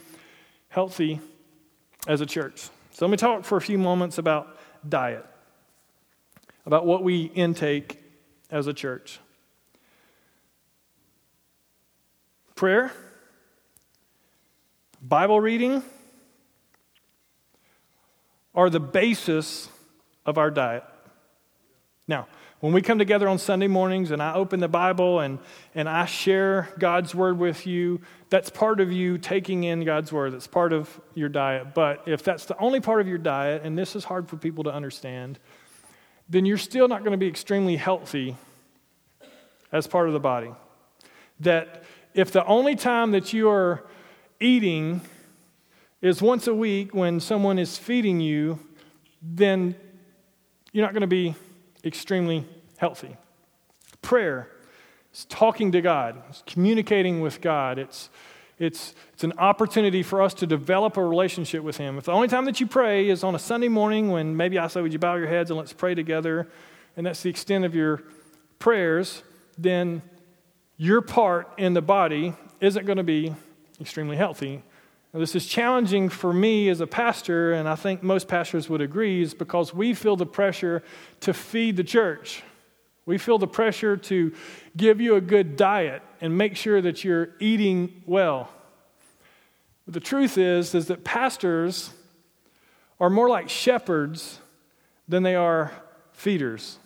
[0.69, 1.19] healthy
[2.07, 2.69] as a church.
[2.91, 4.57] So let me talk for a few moments about
[4.87, 5.25] diet,
[6.65, 8.01] about what we intake
[8.49, 9.19] as a church.
[12.55, 12.93] prayer,
[15.05, 15.83] Bible reading
[18.55, 19.67] are the basis
[20.25, 20.85] of our diet.
[22.07, 22.27] Now,
[22.61, 25.39] when we come together on Sunday mornings and I open the Bible and,
[25.75, 30.31] and I share God's word with you, that's part of you taking in God's word.
[30.31, 31.73] That's part of your diet.
[31.73, 34.63] But if that's the only part of your diet, and this is hard for people
[34.63, 35.37] to understand,
[36.29, 38.37] then you're still not going to be extremely healthy
[39.69, 40.51] as part of the body.
[41.41, 43.83] That if the only time that you are
[44.43, 45.01] eating
[46.01, 48.59] is once a week when someone is feeding you,
[49.21, 49.73] then
[50.73, 51.33] you're not going to be
[51.85, 52.45] extremely
[52.77, 53.15] healthy.
[54.01, 54.49] Prayer
[55.13, 57.79] is talking to God, it's communicating with God.
[57.79, 58.09] It's,
[58.59, 61.97] it's, it's an opportunity for us to develop a relationship with Him.
[61.97, 64.67] If the only time that you pray is on a Sunday morning when maybe I
[64.67, 66.49] say, Would you bow your heads and let's pray together,
[66.97, 68.03] and that's the extent of your
[68.59, 69.23] prayers,
[69.57, 70.01] then
[70.77, 73.33] your part in the body isn't going to be
[73.79, 74.63] extremely healthy.
[75.13, 78.81] Now, this is challenging for me as a pastor, and I think most pastors would
[78.81, 80.81] agree, is because we feel the pressure
[81.21, 82.41] to feed the church.
[83.05, 84.33] We feel the pressure to
[84.75, 88.49] give you a good diet and make sure that you're eating well.
[89.85, 91.91] But the truth is, is that pastors
[92.99, 94.39] are more like shepherds
[95.07, 95.71] than they are
[96.13, 96.79] feeders.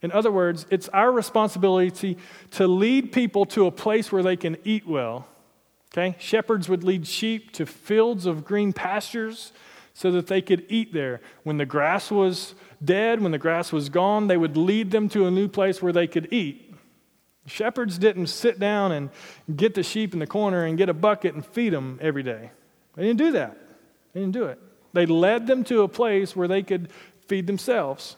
[0.00, 2.16] In other words, it's our responsibility
[2.52, 5.26] to lead people to a place where they can eat well.
[5.96, 6.16] Okay?
[6.18, 9.52] Shepherds would lead sheep to fields of green pastures
[9.94, 11.22] so that they could eat there.
[11.42, 12.54] When the grass was
[12.84, 15.92] dead, when the grass was gone, they would lead them to a new place where
[15.92, 16.74] they could eat.
[17.46, 19.08] Shepherds didn't sit down and
[19.54, 22.50] get the sheep in the corner and get a bucket and feed them every day.
[22.94, 23.56] They didn't do that.
[24.12, 24.58] They didn't do it.
[24.92, 26.90] They led them to a place where they could
[27.26, 28.16] feed themselves.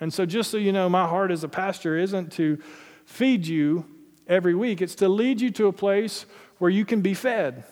[0.00, 2.58] And so, just so you know, my heart as a pastor isn't to
[3.04, 3.84] feed you
[4.26, 6.24] every week, it's to lead you to a place
[6.60, 7.64] where you can be fed.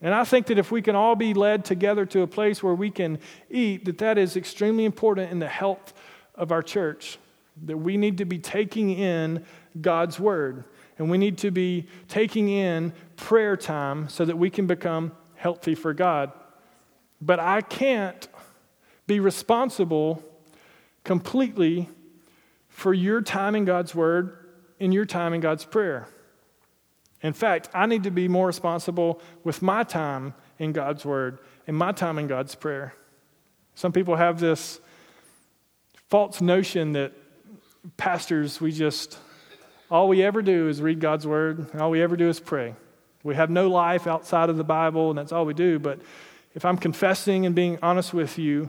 [0.00, 2.74] And I think that if we can all be led together to a place where
[2.74, 3.18] we can
[3.50, 5.92] eat, that that is extremely important in the health
[6.34, 7.18] of our church.
[7.66, 9.44] That we need to be taking in
[9.80, 10.64] God's word.
[10.98, 15.74] And we need to be taking in prayer time so that we can become healthy
[15.74, 16.32] for God.
[17.20, 18.26] But I can't
[19.06, 20.22] be responsible
[21.04, 21.90] completely
[22.68, 24.48] for your time in God's Word
[24.80, 26.08] and your time in God's prayer.
[27.24, 31.74] In fact, I need to be more responsible with my time in God's Word and
[31.74, 32.94] my time in God's prayer.
[33.74, 34.78] Some people have this
[36.10, 37.12] false notion that
[37.96, 39.18] pastors, we just,
[39.90, 42.74] all we ever do is read God's Word, and all we ever do is pray.
[43.22, 45.78] We have no life outside of the Bible, and that's all we do.
[45.78, 46.00] But
[46.54, 48.68] if I'm confessing and being honest with you,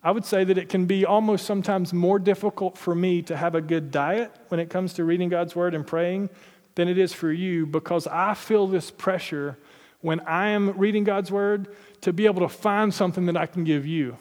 [0.00, 3.56] I would say that it can be almost sometimes more difficult for me to have
[3.56, 6.30] a good diet when it comes to reading God's word and praying
[6.74, 9.58] than it is for you because I feel this pressure
[10.00, 11.68] when I am reading God's word
[12.02, 14.16] to be able to find something that I can give you.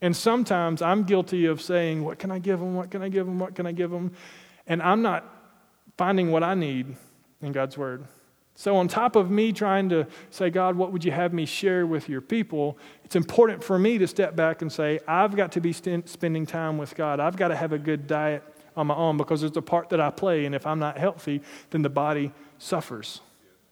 [0.00, 2.74] And sometimes I'm guilty of saying, What can I give them?
[2.74, 3.38] What can I give them?
[3.38, 4.12] What can I give them?
[4.66, 5.24] And I'm not
[5.96, 6.96] finding what I need
[7.40, 8.04] in God's word.
[8.54, 11.86] So, on top of me trying to say, God, what would you have me share
[11.86, 12.76] with your people?
[13.04, 16.44] It's important for me to step back and say, I've got to be st- spending
[16.44, 17.18] time with God.
[17.18, 18.42] I've got to have a good diet
[18.76, 20.44] on my own because there's a part that I play.
[20.44, 23.20] And if I'm not healthy, then the body suffers.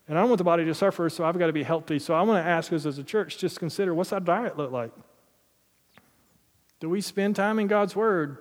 [0.08, 1.98] And I don't want the body to suffer, so I've got to be healthy.
[1.98, 4.72] So, I want to ask us as a church just consider what's our diet look
[4.72, 4.90] like?
[6.80, 8.38] Do we spend time in God's Word?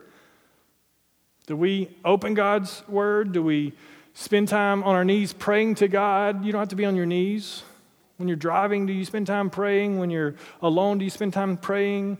[1.46, 3.34] Do we open God's Word?
[3.34, 3.74] Do we
[4.20, 6.44] spend time on our knees praying to God.
[6.44, 7.64] You don't have to be on your knees.
[8.18, 9.98] When you're driving, do you spend time praying?
[9.98, 12.18] When you're alone, do you spend time praying?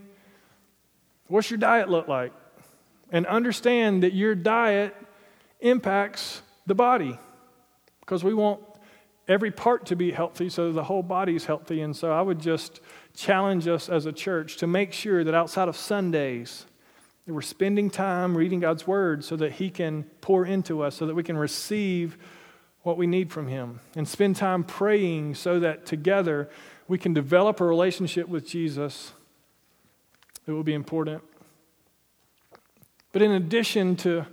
[1.28, 2.32] What's your diet look like?
[3.12, 4.96] And understand that your diet
[5.60, 7.18] impacts the body
[8.02, 8.62] because we want
[9.28, 11.82] every part to be healthy so the whole body is healthy.
[11.82, 12.82] And so I would just
[13.16, 16.66] challenge us as a church to make sure that outside of Sundays,
[17.28, 21.14] we're spending time reading God's word so that He can pour into us, so that
[21.14, 22.18] we can receive
[22.82, 26.50] what we need from Him, and spend time praying so that together
[26.88, 29.14] we can develop a relationship with Jesus.
[30.48, 31.22] It will be important.
[33.12, 34.26] But in addition to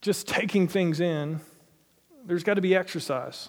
[0.00, 1.40] just taking things in,
[2.26, 3.48] there's got to be exercise.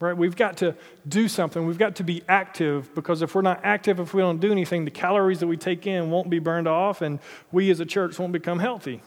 [0.00, 0.16] Right?
[0.16, 0.76] We've got to
[1.08, 1.66] do something.
[1.66, 4.84] We've got to be active because if we're not active, if we don't do anything,
[4.84, 7.18] the calories that we take in won't be burned off, and
[7.50, 9.02] we as a church won't become healthy.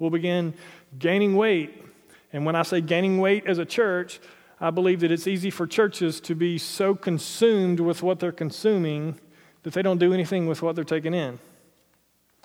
[0.00, 0.54] We'll begin
[0.98, 1.84] gaining weight.
[2.32, 4.18] And when I say gaining weight as a church,
[4.60, 9.20] I believe that it's easy for churches to be so consumed with what they're consuming
[9.62, 11.38] that they don't do anything with what they're taking in.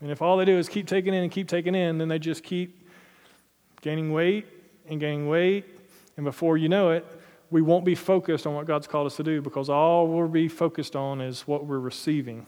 [0.01, 2.19] And if all they do is keep taking in and keep taking in, then they
[2.19, 2.87] just keep
[3.81, 4.45] gaining weight
[4.87, 5.65] and gaining weight.
[6.17, 7.05] And before you know it,
[7.51, 10.47] we won't be focused on what God's called us to do because all we'll be
[10.47, 12.45] focused on is what we're receiving.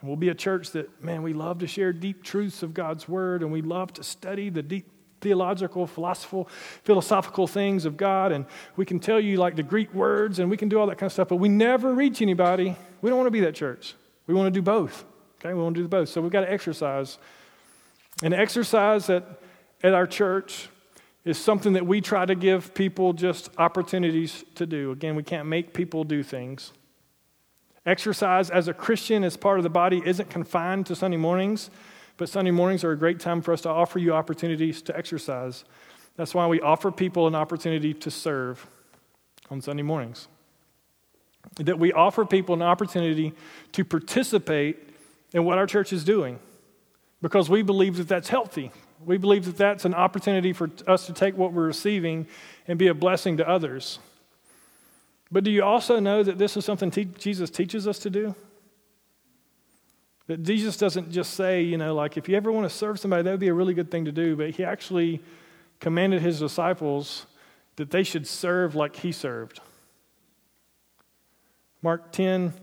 [0.00, 3.08] And we'll be a church that, man, we love to share deep truths of God's
[3.08, 6.48] word and we love to study the deep theological, philosophical,
[6.84, 8.32] philosophical things of God.
[8.32, 10.98] And we can tell you like the Greek words and we can do all that
[10.98, 12.76] kind of stuff, but we never reach anybody.
[13.00, 13.94] We don't want to be that church.
[14.26, 15.04] We want to do both.
[15.40, 16.08] Okay, we want to do both.
[16.08, 17.18] So we've got to exercise.
[18.22, 19.24] And exercise at,
[19.82, 20.68] at our church
[21.24, 24.92] is something that we try to give people just opportunities to do.
[24.92, 26.72] Again, we can't make people do things.
[27.84, 31.70] Exercise as a Christian, as part of the body, isn't confined to Sunday mornings,
[32.16, 35.64] but Sunday mornings are a great time for us to offer you opportunities to exercise.
[36.16, 38.66] That's why we offer people an opportunity to serve
[39.50, 40.28] on Sunday mornings.
[41.56, 43.34] That we offer people an opportunity
[43.72, 44.85] to participate
[45.36, 46.38] in what our church is doing
[47.20, 48.72] because we believe that that's healthy.
[49.04, 52.26] We believe that that's an opportunity for us to take what we're receiving
[52.66, 53.98] and be a blessing to others.
[55.30, 58.34] But do you also know that this is something te- Jesus teaches us to do?
[60.26, 63.22] That Jesus doesn't just say, you know, like if you ever want to serve somebody,
[63.22, 65.20] that would be a really good thing to do, but he actually
[65.80, 67.26] commanded his disciples
[67.76, 69.60] that they should serve like he served.
[71.82, 72.54] Mark 10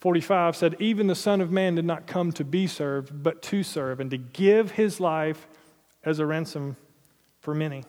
[0.00, 3.62] 45 said, Even the Son of Man did not come to be served, but to
[3.62, 5.48] serve, and to give his life
[6.04, 6.76] as a ransom
[7.40, 7.84] for many.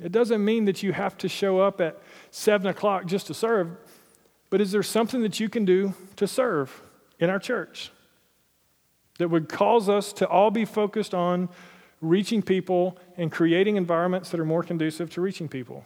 [0.00, 3.76] It doesn't mean that you have to show up at 7 o'clock just to serve,
[4.50, 6.82] but is there something that you can do to serve
[7.18, 7.90] in our church
[9.18, 11.48] that would cause us to all be focused on
[12.00, 15.84] reaching people and creating environments that are more conducive to reaching people?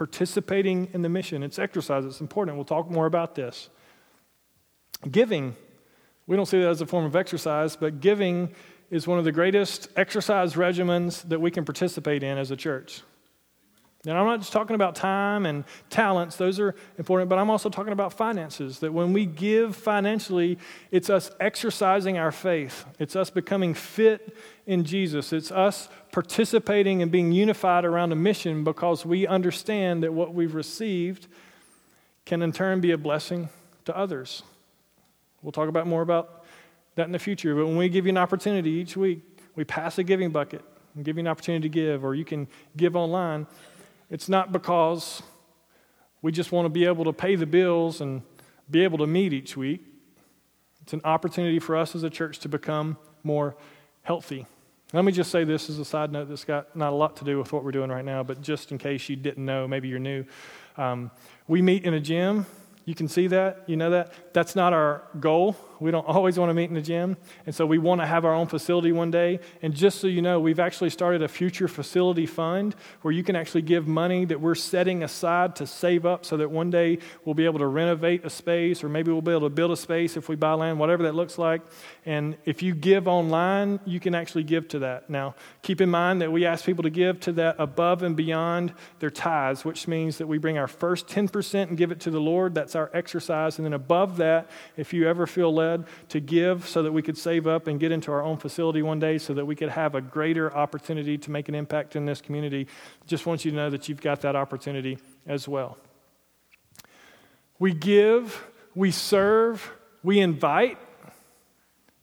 [0.00, 1.42] Participating in the mission.
[1.42, 2.56] It's exercise, it's important.
[2.56, 3.68] We'll talk more about this.
[5.10, 5.54] Giving.
[6.26, 8.54] We don't see that as a form of exercise, but giving
[8.90, 13.02] is one of the greatest exercise regimens that we can participate in as a church.
[14.06, 17.68] And I'm not just talking about time and talents, those are important, but I'm also
[17.68, 18.78] talking about finances.
[18.78, 20.58] That when we give financially,
[20.90, 24.34] it's us exercising our faith, it's us becoming fit
[24.66, 30.14] in Jesus, it's us participating and being unified around a mission because we understand that
[30.14, 31.26] what we've received
[32.24, 33.50] can in turn be a blessing
[33.84, 34.42] to others.
[35.42, 36.44] We'll talk about more about
[36.94, 37.54] that in the future.
[37.54, 39.20] But when we give you an opportunity each week,
[39.56, 40.64] we pass a giving bucket
[40.94, 43.46] and give you an opportunity to give, or you can give online.
[44.10, 45.22] It's not because
[46.20, 48.22] we just want to be able to pay the bills and
[48.70, 49.84] be able to meet each week.
[50.82, 53.56] It's an opportunity for us as a church to become more
[54.02, 54.46] healthy.
[54.92, 57.24] Let me just say this as a side note that's got not a lot to
[57.24, 59.86] do with what we're doing right now, but just in case you didn't know, maybe
[59.86, 60.24] you're new.
[60.76, 61.12] Um,
[61.46, 62.46] we meet in a gym.
[62.84, 63.62] You can see that.
[63.66, 64.12] You know that.
[64.34, 65.56] That's not our goal.
[65.80, 67.16] We don't always want to meet in the gym.
[67.46, 69.40] And so we want to have our own facility one day.
[69.62, 73.34] And just so you know, we've actually started a future facility fund where you can
[73.34, 77.34] actually give money that we're setting aside to save up so that one day we'll
[77.34, 80.16] be able to renovate a space or maybe we'll be able to build a space
[80.16, 81.62] if we buy land, whatever that looks like.
[82.04, 85.08] And if you give online, you can actually give to that.
[85.08, 88.74] Now, keep in mind that we ask people to give to that above and beyond
[88.98, 92.20] their tithes, which means that we bring our first 10% and give it to the
[92.20, 92.54] Lord.
[92.54, 93.58] That's our exercise.
[93.58, 95.69] And then above that, if you ever feel led
[96.08, 98.98] to give so that we could save up and get into our own facility one
[98.98, 102.20] day so that we could have a greater opportunity to make an impact in this
[102.20, 102.66] community,
[103.06, 105.78] just want you to know that you've got that opportunity as well.
[107.58, 109.70] We give, we serve,
[110.02, 110.78] we invite.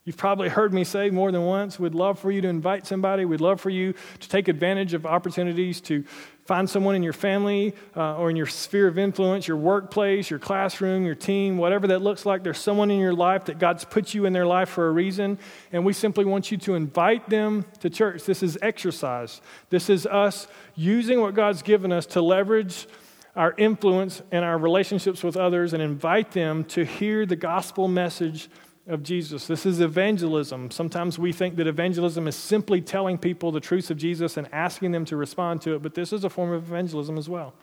[0.03, 3.25] You've probably heard me say more than once, we'd love for you to invite somebody.
[3.25, 6.05] We'd love for you to take advantage of opportunities to
[6.47, 10.39] Find someone in your family uh, or in your sphere of influence, your workplace, your
[10.39, 12.41] classroom, your team, whatever that looks like.
[12.41, 15.39] There's someone in your life that God's put you in their life for a reason,
[15.73, 18.23] and we simply want you to invite them to church.
[18.23, 19.41] This is exercise.
[19.69, 22.87] This is us using what God's given us to leverage
[23.35, 28.49] our influence and our relationships with others and invite them to hear the gospel message
[28.87, 29.47] of Jesus.
[29.47, 30.71] This is evangelism.
[30.71, 34.91] Sometimes we think that evangelism is simply telling people the truths of Jesus and asking
[34.91, 37.53] them to respond to it, but this is a form of evangelism as well.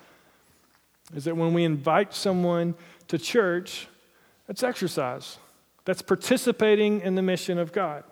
[1.14, 2.74] Is that when we invite someone
[3.08, 3.88] to church,
[4.46, 5.38] that's exercise.
[5.84, 8.04] That's participating in the mission of God.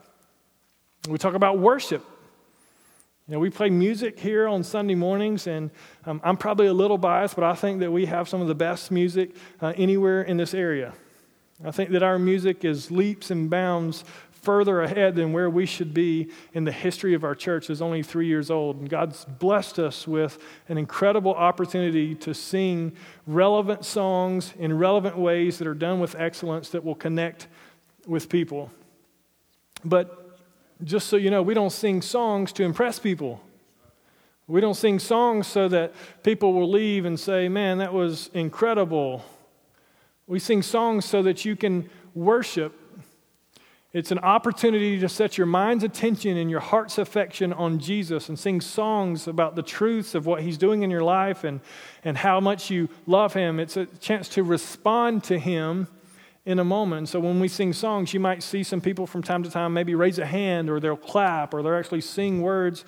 [1.09, 2.05] We talk about worship.
[3.29, 5.71] You know, we play music here on Sunday mornings, and
[6.07, 8.55] um, I'm probably a little biased, but I think that we have some of the
[8.55, 10.93] best music uh, anywhere in this area.
[11.65, 14.05] I think that our music is leaps and bounds
[14.43, 18.03] further ahead than where we should be in the history of our church is only
[18.03, 18.77] three years old.
[18.77, 20.39] And God's blessed us with
[20.69, 22.93] an incredible opportunity to sing
[23.27, 27.47] relevant songs in relevant ways that are done with excellence that will connect
[28.05, 28.71] with people.
[29.85, 30.39] But
[30.83, 33.41] just so you know, we don't sing songs to impress people.
[34.49, 35.95] We don't sing songs so that
[36.25, 39.25] people will leave and say, man, that was incredible.
[40.27, 42.79] We sing songs so that you can worship.
[43.93, 48.39] It's an opportunity to set your mind's attention and your heart's affection on Jesus and
[48.39, 51.61] sing songs about the truths of what He's doing in your life and,
[52.03, 53.61] and how much you love Him.
[53.61, 55.89] It's a chance to respond to Him
[56.47, 57.11] in a moment.
[57.11, 59.95] So when we sing songs, you might see some people from time to time maybe
[59.95, 62.85] raise a hand or they'll clap or they'll actually sing words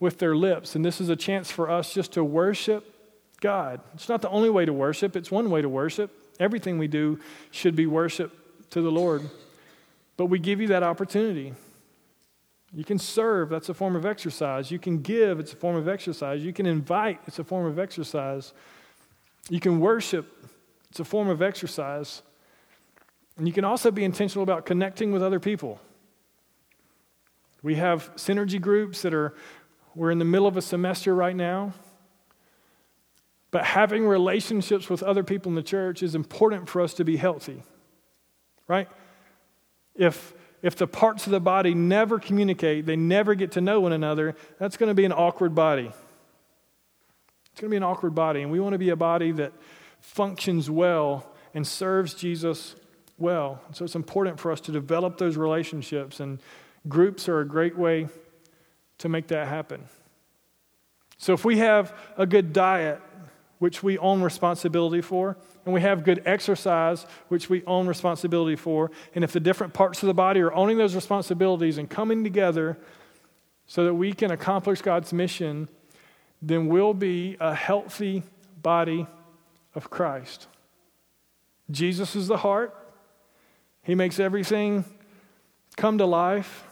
[0.00, 0.74] with their lips.
[0.74, 2.94] And this is a chance for us just to worship
[3.40, 3.80] God.
[3.94, 6.25] It's not the only way to worship, it's one way to worship.
[6.38, 7.18] Everything we do
[7.50, 9.22] should be worship to the Lord.
[10.16, 11.54] But we give you that opportunity.
[12.72, 14.70] You can serve, that's a form of exercise.
[14.70, 16.42] You can give, it's a form of exercise.
[16.42, 18.52] You can invite, it's a form of exercise.
[19.48, 20.26] You can worship,
[20.90, 22.22] it's a form of exercise.
[23.38, 25.80] And you can also be intentional about connecting with other people.
[27.62, 29.34] We have synergy groups that are,
[29.94, 31.72] we're in the middle of a semester right now.
[33.56, 37.16] But having relationships with other people in the church is important for us to be
[37.16, 37.62] healthy,
[38.68, 38.86] right?
[39.94, 43.94] If, if the parts of the body never communicate, they never get to know one
[43.94, 45.90] another, that's going to be an awkward body.
[47.50, 48.42] It's going to be an awkward body.
[48.42, 49.54] And we want to be a body that
[50.00, 52.76] functions well and serves Jesus
[53.16, 53.62] well.
[53.72, 56.40] So it's important for us to develop those relationships, and
[56.90, 58.08] groups are a great way
[58.98, 59.88] to make that happen.
[61.16, 63.00] So if we have a good diet,
[63.58, 68.90] which we own responsibility for, and we have good exercise, which we own responsibility for.
[69.14, 72.78] And if the different parts of the body are owning those responsibilities and coming together
[73.66, 75.68] so that we can accomplish God's mission,
[76.42, 78.22] then we'll be a healthy
[78.62, 79.06] body
[79.74, 80.48] of Christ.
[81.70, 82.74] Jesus is the heart,
[83.82, 84.84] He makes everything
[85.76, 86.64] come to life.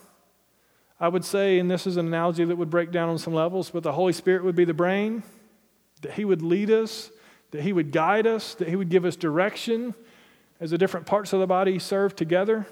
[1.01, 3.71] I would say, and this is an analogy that would break down on some levels,
[3.71, 5.23] but the Holy Spirit would be the brain
[6.05, 7.11] that He would lead us,
[7.51, 9.95] that He would guide us, that He would give us direction
[10.61, 12.67] as the different parts of the body serve together.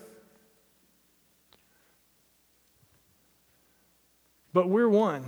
[4.53, 5.25] But we're one.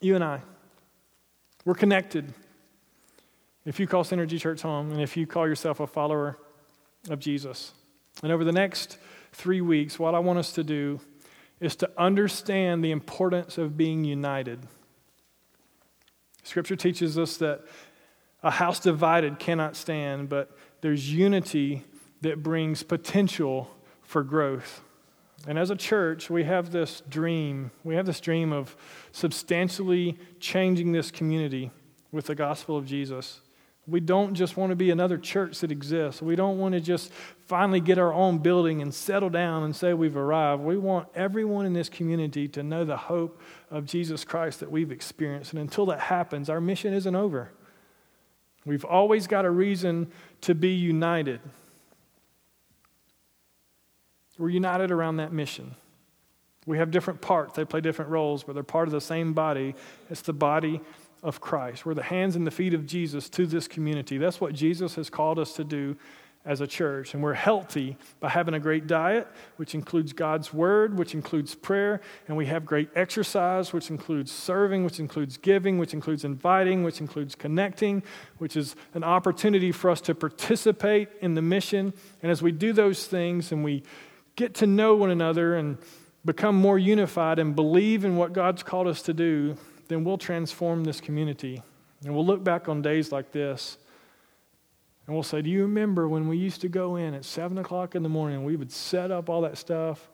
[0.00, 0.40] You and I.
[1.64, 2.32] We're connected.
[3.64, 6.38] If you call Synergy Church home and if you call yourself a follower
[7.10, 7.72] of Jesus.
[8.22, 8.98] And over the next
[9.32, 11.00] three weeks, what I want us to do
[11.60, 14.60] is to understand the importance of being united.
[16.42, 17.62] Scripture teaches us that
[18.42, 21.84] a house divided cannot stand, but there's unity
[22.22, 23.70] that brings potential
[24.02, 24.82] for growth.
[25.46, 27.70] And as a church, we have this dream.
[27.84, 28.76] We have this dream of
[29.12, 31.70] substantially changing this community
[32.10, 33.40] with the gospel of Jesus.
[33.86, 36.22] We don't just want to be another church that exists.
[36.22, 37.10] We don't want to just
[37.46, 40.62] finally get our own building and settle down and say we've arrived.
[40.62, 44.92] We want everyone in this community to know the hope of Jesus Christ that we've
[44.92, 45.52] experienced.
[45.52, 47.50] And until that happens, our mission isn't over.
[48.64, 50.12] We've always got a reason
[50.42, 51.40] to be united.
[54.38, 55.74] We're united around that mission.
[56.64, 59.74] We have different parts, they play different roles, but they're part of the same body.
[60.08, 60.80] It's the body
[61.22, 61.86] of Christ.
[61.86, 64.18] We're the hands and the feet of Jesus to this community.
[64.18, 65.96] That's what Jesus has called us to do
[66.44, 67.14] as a church.
[67.14, 72.00] And we're healthy by having a great diet, which includes God's word, which includes prayer.
[72.26, 77.00] And we have great exercise, which includes serving, which includes giving, which includes inviting, which
[77.00, 78.02] includes connecting,
[78.38, 81.92] which is an opportunity for us to participate in the mission.
[82.22, 83.84] And as we do those things and we
[84.34, 85.78] get to know one another and
[86.24, 89.56] become more unified and believe in what God's called us to do,
[89.92, 91.62] then we'll transform this community.
[92.04, 93.78] And we'll look back on days like this
[95.06, 97.94] and we'll say, Do you remember when we used to go in at 7 o'clock
[97.94, 100.08] in the morning we would set up all that stuff?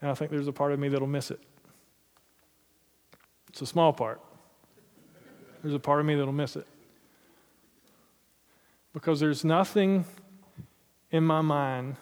[0.00, 1.40] And I think there's a part of me that'll miss it.
[3.48, 4.20] It's a small part.
[5.62, 6.66] There's a part of me that'll miss it.
[8.94, 10.04] Because there's nothing
[11.10, 11.96] in my mind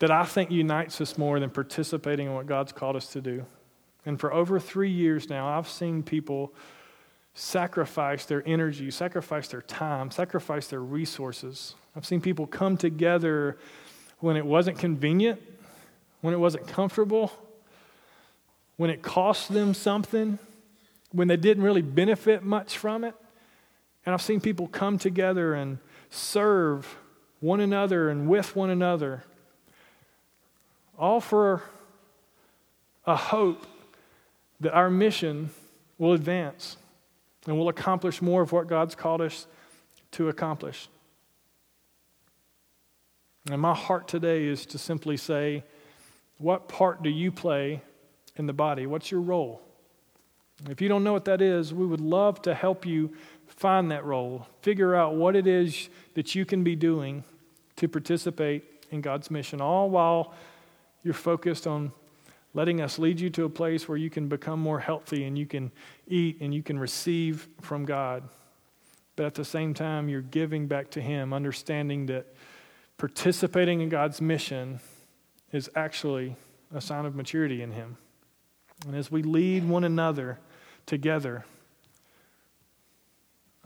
[0.00, 3.44] that I think unites us more than participating in what God's called us to do.
[4.04, 6.52] And for over three years now, I've seen people
[7.34, 11.74] sacrifice their energy, sacrifice their time, sacrifice their resources.
[11.94, 13.58] I've seen people come together
[14.18, 15.40] when it wasn't convenient,
[16.22, 17.32] when it wasn't comfortable,
[18.76, 20.38] when it cost them something,
[21.12, 23.14] when they didn't really benefit much from it.
[24.06, 25.78] And I've seen people come together and
[26.08, 26.96] serve
[27.40, 29.24] one another and with one another
[31.20, 31.62] for
[33.06, 33.66] a hope
[34.60, 35.50] that our mission
[35.98, 36.76] will advance
[37.46, 39.46] and will accomplish more of what God's called us
[40.12, 40.88] to accomplish.
[43.50, 45.64] And my heart today is to simply say,
[46.36, 47.80] what part do you play
[48.36, 48.86] in the body?
[48.86, 49.62] What's your role?
[50.68, 53.14] If you don't know what that is, we would love to help you
[53.46, 57.24] find that role, figure out what it is that you can be doing
[57.76, 60.34] to participate in God's mission, all while
[61.02, 61.92] you're focused on
[62.52, 65.46] letting us lead you to a place where you can become more healthy and you
[65.46, 65.70] can
[66.08, 68.22] eat and you can receive from God.
[69.16, 72.26] But at the same time, you're giving back to Him, understanding that
[72.96, 74.80] participating in God's mission
[75.52, 76.36] is actually
[76.74, 77.96] a sign of maturity in Him.
[78.86, 80.38] And as we lead one another
[80.86, 81.44] together,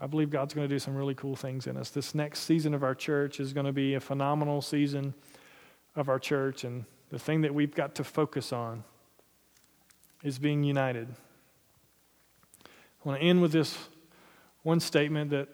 [0.00, 1.90] I believe God's going to do some really cool things in us.
[1.90, 5.14] This next season of our church is going to be a phenomenal season
[5.94, 8.82] of our church, and the thing that we've got to focus on
[10.24, 11.06] is being united.
[12.64, 13.78] I want to end with this
[14.64, 15.46] one statement that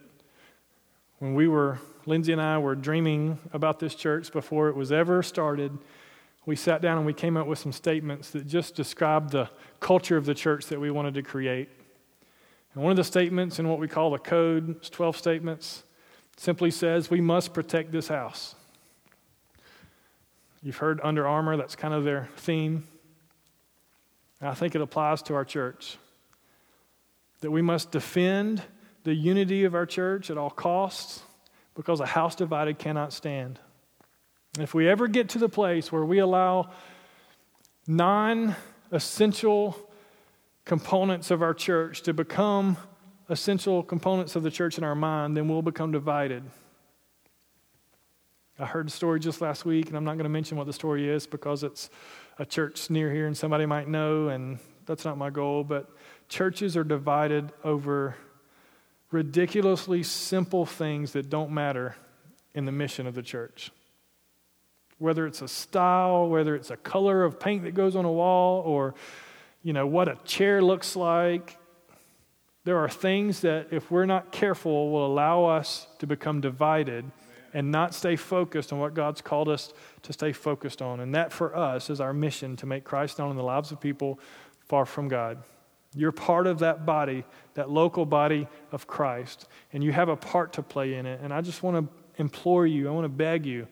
[1.19, 5.21] when we were, Lindsay and I were dreaming about this church before it was ever
[5.21, 5.77] started,
[6.47, 9.47] we sat down and we came up with some statements that just described the
[9.79, 11.69] culture of the church that we wanted to create.
[12.73, 15.83] And one of the statements in what we call the code, 12 statements,
[16.37, 18.55] simply says, We must protect this house.
[20.63, 22.87] You've heard Under Armour, that's kind of their theme.
[24.39, 25.97] And I think it applies to our church
[27.41, 28.61] that we must defend
[29.03, 31.23] the unity of our church at all costs
[31.75, 33.59] because a house divided cannot stand.
[34.55, 36.69] And if we ever get to the place where we allow
[37.87, 38.55] non
[38.91, 39.89] essential
[40.65, 42.77] components of our church to become
[43.29, 46.43] essential components of the church in our mind, then we'll become divided.
[48.61, 50.73] I heard a story just last week, and I'm not going to mention what the
[50.73, 51.89] story is because it's
[52.37, 55.63] a church near here and somebody might know, and that's not my goal.
[55.63, 55.89] But
[56.29, 58.15] churches are divided over
[59.09, 61.95] ridiculously simple things that don't matter
[62.53, 63.71] in the mission of the church.
[64.99, 68.61] Whether it's a style, whether it's a color of paint that goes on a wall,
[68.61, 68.93] or
[69.63, 71.57] you know what a chair looks like,
[72.63, 77.05] there are things that, if we're not careful, will allow us to become divided
[77.53, 79.73] and not stay focused on what God's called us
[80.03, 80.99] to stay focused on.
[80.99, 83.79] And that for us is our mission to make Christ known in the lives of
[83.79, 84.19] people
[84.67, 85.43] far from God.
[85.93, 87.25] You're part of that body,
[87.55, 91.19] that local body of Christ, and you have a part to play in it.
[91.21, 93.67] And I just want to implore you, I want to beg you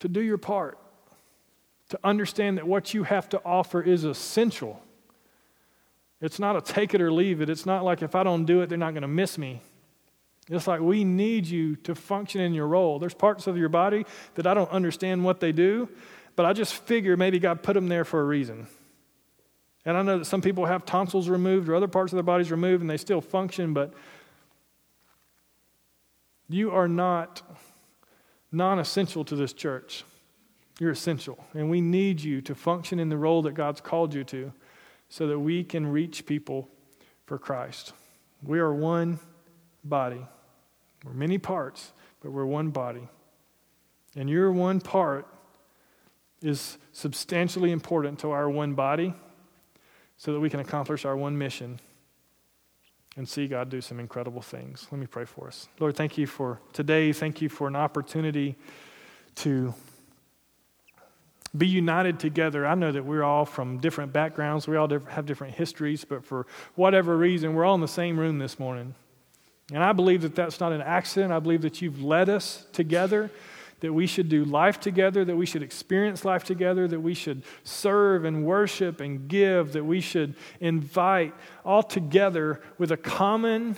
[0.00, 0.78] to do your part,
[1.90, 4.82] to understand that what you have to offer is essential.
[6.20, 7.50] It's not a take it or leave it.
[7.50, 9.60] It's not like if I don't do it, they're not going to miss me.
[10.48, 12.98] It's like we need you to function in your role.
[12.98, 15.88] There's parts of your body that I don't understand what they do,
[16.36, 18.68] but I just figure maybe God put them there for a reason.
[19.84, 22.50] And I know that some people have tonsils removed or other parts of their bodies
[22.50, 23.92] removed and they still function, but
[26.48, 27.42] you are not
[28.52, 30.04] non essential to this church.
[30.78, 31.42] You're essential.
[31.54, 34.52] And we need you to function in the role that God's called you to
[35.08, 36.68] so that we can reach people
[37.24, 37.92] for Christ.
[38.42, 39.18] We are one
[39.82, 40.26] body.
[41.06, 43.08] We're many parts, but we're one body.
[44.16, 45.26] And your one part
[46.42, 49.14] is substantially important to our one body
[50.16, 51.80] so that we can accomplish our one mission
[53.16, 54.86] and see God do some incredible things.
[54.90, 55.68] Let me pray for us.
[55.78, 57.12] Lord, thank you for today.
[57.12, 58.56] Thank you for an opportunity
[59.36, 59.74] to
[61.56, 62.66] be united together.
[62.66, 66.46] I know that we're all from different backgrounds, we all have different histories, but for
[66.74, 68.94] whatever reason, we're all in the same room this morning.
[69.72, 71.32] And I believe that that's not an accident.
[71.32, 73.30] I believe that you've led us together
[73.80, 77.42] that we should do life together, that we should experience life together, that we should
[77.62, 83.76] serve and worship and give, that we should invite all together with a common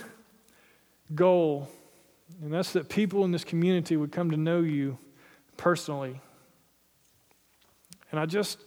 [1.13, 1.67] goal.
[2.41, 4.97] And that's that people in this community would come to know you
[5.57, 6.21] personally.
[8.11, 8.59] And I just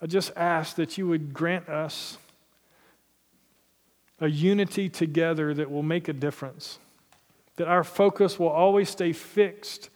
[0.00, 2.18] I just ask that you would grant us
[4.20, 6.78] a unity together that will make a difference
[7.56, 9.90] that our focus will always stay fixed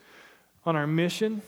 [0.64, 1.42] on our mission.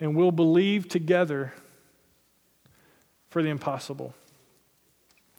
[0.00, 1.54] And we'll believe together
[3.28, 4.14] for the impossible.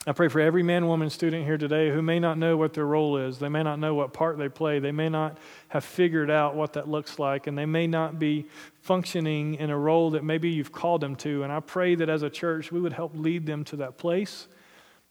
[0.08, 2.86] I pray for every man, woman, student here today who may not know what their
[2.86, 3.40] role is.
[3.40, 4.80] They may not know what part they play.
[4.80, 5.38] They may not
[5.68, 7.46] have figured out what that looks like.
[7.46, 8.46] And they may not be
[8.80, 11.44] functioning in a role that maybe you've called them to.
[11.44, 14.48] And I pray that as a church, we would help lead them to that place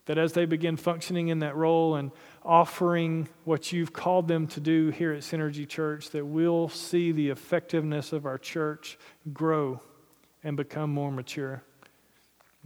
[0.07, 2.11] that as they begin functioning in that role and
[2.43, 7.29] offering what you've called them to do here at Synergy Church, that we'll see the
[7.29, 8.99] effectiveness of our church
[9.33, 9.81] grow
[10.43, 11.63] and become more mature.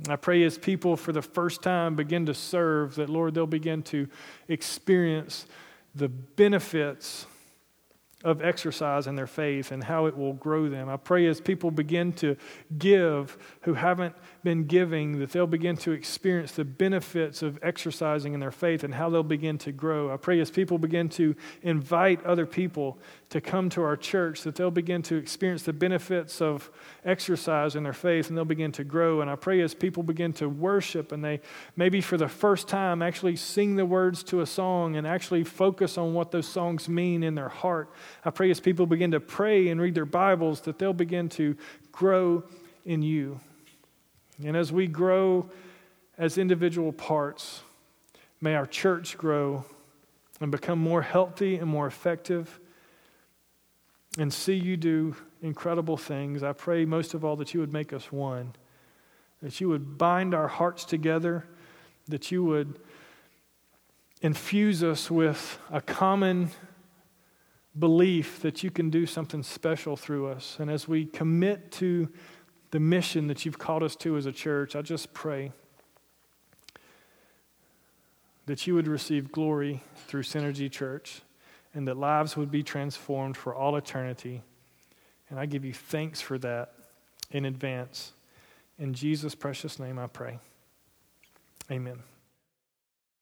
[0.09, 3.83] I pray as people for the first time begin to serve, that Lord, they'll begin
[3.85, 4.09] to
[4.49, 5.47] experience
[5.95, 7.27] the benefits
[8.23, 10.91] of exercise in their faith and how it will grow them.
[10.91, 12.37] I pray as people begin to
[12.77, 18.41] give who haven't been giving, that they'll begin to experience the benefits of exercising in
[18.41, 20.13] their faith and how they'll begin to grow.
[20.13, 22.99] I pray as people begin to invite other people
[23.31, 26.69] to come to our church, that they'll begin to experience the benefits of
[27.05, 29.21] exercise in their faith and they'll begin to grow.
[29.21, 31.41] And I pray as people begin to worship and they
[31.77, 35.97] maybe for the first time actually sing the words to a song and actually focus
[35.97, 37.93] on what those songs mean in their heart.
[38.25, 41.57] I pray as people begin to pray and read their Bibles that they'll begin to
[41.93, 42.43] grow
[42.85, 43.39] in you.
[44.45, 45.49] And as we grow
[46.19, 47.63] as individual parts,
[48.41, 49.65] may our church grow
[50.41, 52.59] and become more healthy and more effective
[54.19, 56.43] and see you do incredible things.
[56.43, 58.55] I pray most of all that you would make us one,
[59.43, 61.47] that you would bind our hearts together,
[62.09, 62.79] that you would
[64.23, 66.51] infuse us with a common
[67.79, 70.57] belief that you can do something special through us.
[70.59, 72.09] And as we commit to
[72.73, 75.53] the mission that you've called us to as a church, I just pray
[78.47, 81.23] that you would receive glory through Synergy Church
[81.75, 84.43] and that lives would be transformed for all eternity.
[85.29, 86.73] And I give you thanks for that
[87.31, 88.13] in advance.
[88.79, 90.39] In Jesus' precious name I pray.
[91.71, 92.01] Amen.